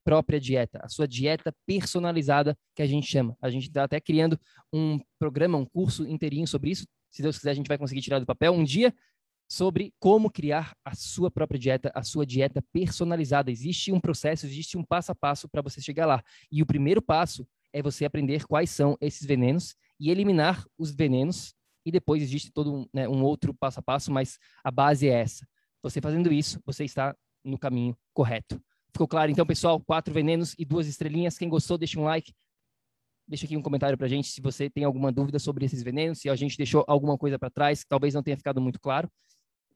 [0.04, 3.38] própria dieta, a sua dieta personalizada que a gente chama.
[3.42, 4.40] A gente está até criando
[4.74, 6.88] um programa, um curso inteirinho sobre isso.
[7.12, 8.94] Se Deus quiser, a gente vai conseguir tirar do papel um dia
[9.50, 13.50] sobre como criar a sua própria dieta, a sua dieta personalizada.
[13.50, 16.24] Existe um processo, existe um passo a passo para você chegar lá.
[16.52, 21.56] E o primeiro passo é você aprender quais são esses venenos e eliminar os venenos.
[21.84, 25.14] E depois existe todo um, né, um outro passo a passo, mas a base é
[25.14, 25.48] essa.
[25.82, 28.62] Você fazendo isso, você está no caminho correto.
[28.92, 29.80] Ficou claro, então, pessoal?
[29.80, 31.38] Quatro venenos e duas estrelinhas.
[31.38, 32.34] Quem gostou, deixa um like.
[33.28, 36.20] Deixa aqui um comentário para a gente se você tem alguma dúvida sobre esses venenos,
[36.20, 39.10] se a gente deixou alguma coisa para trás que talvez não tenha ficado muito claro.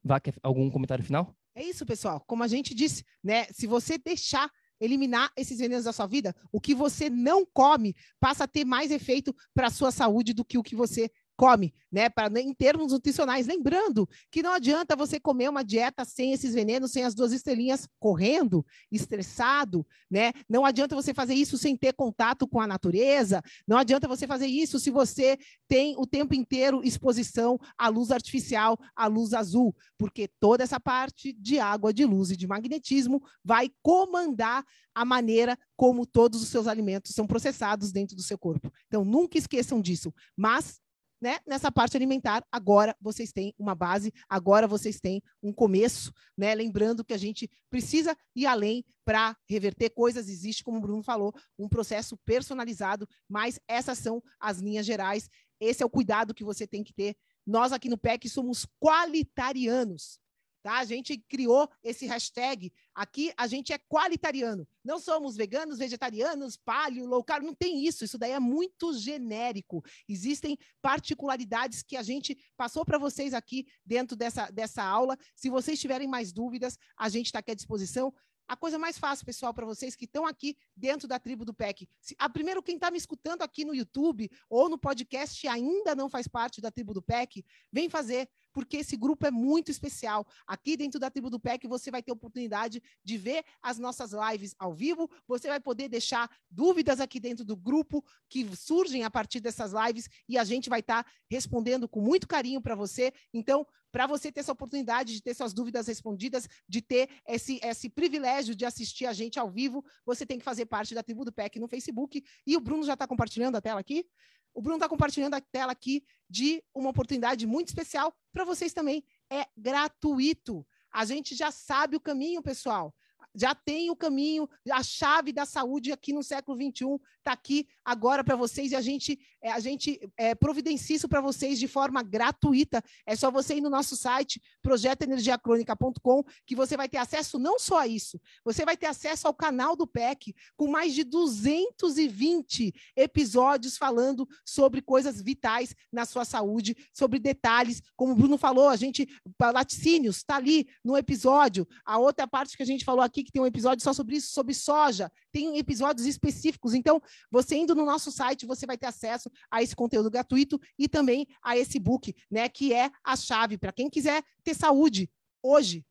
[0.04, 1.36] Vá, algum comentário final?
[1.56, 2.20] É isso, pessoal.
[2.28, 3.46] Como a gente disse, né?
[3.52, 4.50] Se você deixar
[4.80, 8.92] eliminar esses venenos da sua vida, o que você não come passa a ter mais
[8.92, 12.10] efeito para a sua saúde do que o que você come, né?
[12.10, 16.92] Para em termos nutricionais, lembrando que não adianta você comer uma dieta sem esses venenos,
[16.92, 20.32] sem as duas estrelinhas correndo, estressado, né?
[20.50, 24.48] Não adianta você fazer isso sem ter contato com a natureza, não adianta você fazer
[24.48, 30.30] isso se você tem o tempo inteiro exposição à luz artificial, à luz azul, porque
[30.40, 34.64] toda essa parte de água, de luz e de magnetismo vai comandar
[34.96, 38.72] a maneira como todos os seus alimentos são processados dentro do seu corpo.
[38.88, 40.14] Então, nunca esqueçam disso.
[40.38, 40.80] Mas
[41.24, 46.54] né, nessa parte alimentar, agora vocês têm uma base, agora vocês têm um começo, né?
[46.54, 51.34] Lembrando que a gente precisa ir além para reverter coisas, existe, como o Bruno falou,
[51.58, 55.30] um processo personalizado, mas essas são as linhas gerais.
[55.62, 57.16] Esse é o cuidado que você tem que ter.
[57.48, 60.20] Nós aqui no PEC somos qualitarianos.
[60.64, 60.80] Tá?
[60.80, 62.72] A gente criou esse hashtag.
[62.96, 64.66] Aqui a gente é qualitariano.
[64.84, 68.06] Não somos veganos, vegetarianos, paleo, low carb, não tem isso.
[68.06, 69.84] Isso daí é muito genérico.
[70.08, 75.18] Existem particularidades que a gente passou para vocês aqui dentro dessa, dessa aula.
[75.36, 78.14] Se vocês tiverem mais dúvidas, a gente está aqui à disposição.
[78.48, 81.88] A coisa mais fácil, pessoal, para vocês que estão aqui dentro da tribo do PEC.
[82.02, 85.96] Se, a primeiro, quem está me escutando aqui no YouTube ou no podcast e ainda
[85.96, 90.26] não faz parte da tribo do PEC, vem fazer porque esse grupo é muito especial.
[90.48, 94.56] Aqui dentro da tribo do PEC, você vai ter oportunidade de ver as nossas lives
[94.58, 99.40] ao vivo, você vai poder deixar dúvidas aqui dentro do grupo que surgem a partir
[99.40, 103.12] dessas lives e a gente vai estar tá respondendo com muito carinho para você.
[103.34, 107.88] Então, para você ter essa oportunidade de ter suas dúvidas respondidas, de ter esse, esse
[107.90, 111.32] privilégio de assistir a gente ao vivo, você tem que fazer parte da tribo do
[111.32, 112.24] PEC no Facebook.
[112.46, 114.04] E o Bruno já está compartilhando a tela aqui.
[114.52, 119.04] O Bruno está compartilhando a tela aqui de uma oportunidade muito especial para vocês também.
[119.32, 120.66] É gratuito.
[120.92, 122.92] A gente já sabe o caminho, pessoal
[123.36, 128.24] já tem o caminho, a chave da saúde aqui no século XXI está aqui agora
[128.24, 132.04] para vocês e a gente, é, a gente é, providencia isso para vocês de forma
[132.04, 132.84] gratuita.
[133.06, 137.80] É só você ir no nosso site, projetoenergiacronica.com, que você vai ter acesso não só
[137.80, 143.78] a isso, você vai ter acesso ao canal do PEC, com mais de 220 episódios
[143.78, 149.08] falando sobre coisas vitais na sua saúde, sobre detalhes, como o Bruno falou, a gente,
[149.40, 151.68] laticínios, está ali no episódio.
[151.86, 154.32] A outra parte que a gente falou aqui que tem um episódio só sobre isso,
[154.32, 156.74] sobre soja, tem episódios específicos.
[156.74, 157.02] Então,
[157.32, 161.28] você indo no nosso site, você vai ter acesso a esse conteúdo gratuito e também
[161.42, 165.10] a esse book, né, que é a chave para quem quiser ter saúde
[165.42, 165.86] hoje.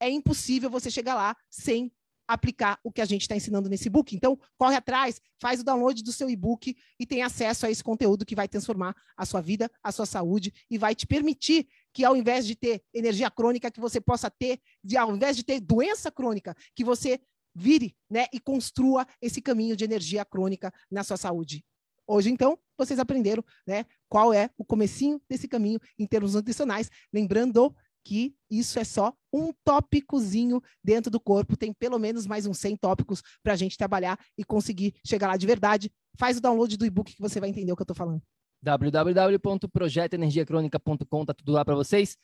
[0.00, 1.92] É impossível você chegar lá sem
[2.26, 4.14] aplicar o que a gente está ensinando nesse book.
[4.14, 8.24] Então, corre atrás, faz o download do seu e-book e tem acesso a esse conteúdo
[8.24, 12.16] que vai transformar a sua vida, a sua saúde e vai te permitir que ao
[12.16, 16.10] invés de ter energia crônica, que você possa ter, de, ao invés de ter doença
[16.10, 17.20] crônica, que você
[17.54, 21.64] vire né, e construa esse caminho de energia crônica na sua saúde.
[22.06, 26.90] Hoje, então, vocês aprenderam né, qual é o comecinho desse caminho em termos nutricionais.
[27.12, 32.58] Lembrando que isso é só um tópicozinho dentro do corpo, tem pelo menos mais uns
[32.58, 35.90] 100 tópicos para a gente trabalhar e conseguir chegar lá de verdade.
[36.16, 38.22] Faz o download do e-book que você vai entender o que eu estou falando.
[38.62, 42.16] www.projetoenergiacronica.com, tá tudo lá para vocês.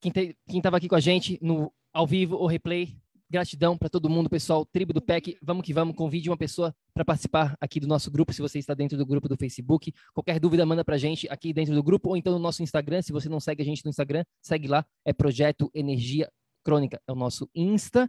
[0.00, 0.12] Quem
[0.48, 2.96] estava aqui com a gente no ao vivo ou replay,
[3.28, 4.64] Gratidão para todo mundo, pessoal.
[4.64, 5.96] Tribo do PEC, vamos que vamos.
[5.96, 9.28] Convide uma pessoa para participar aqui do nosso grupo, se você está dentro do grupo
[9.28, 9.92] do Facebook.
[10.14, 13.02] Qualquer dúvida, manda para a gente aqui dentro do grupo ou então no nosso Instagram.
[13.02, 14.86] Se você não segue a gente no Instagram, segue lá.
[15.04, 16.30] É Projeto Energia
[16.64, 18.08] Crônica, é o nosso Insta.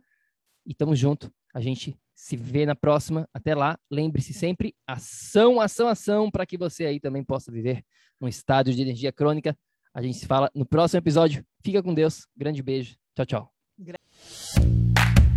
[0.64, 1.32] E tamo junto.
[1.54, 3.28] A gente se vê na próxima.
[3.34, 3.80] Até lá.
[3.90, 7.84] Lembre-se sempre: ação, ação, ação, para que você aí também possa viver
[8.22, 9.58] um estado de energia crônica.
[9.94, 11.44] A gente se fala no próximo episódio.
[11.64, 12.28] Fica com Deus.
[12.36, 12.96] Grande beijo.
[13.16, 13.54] Tchau, tchau.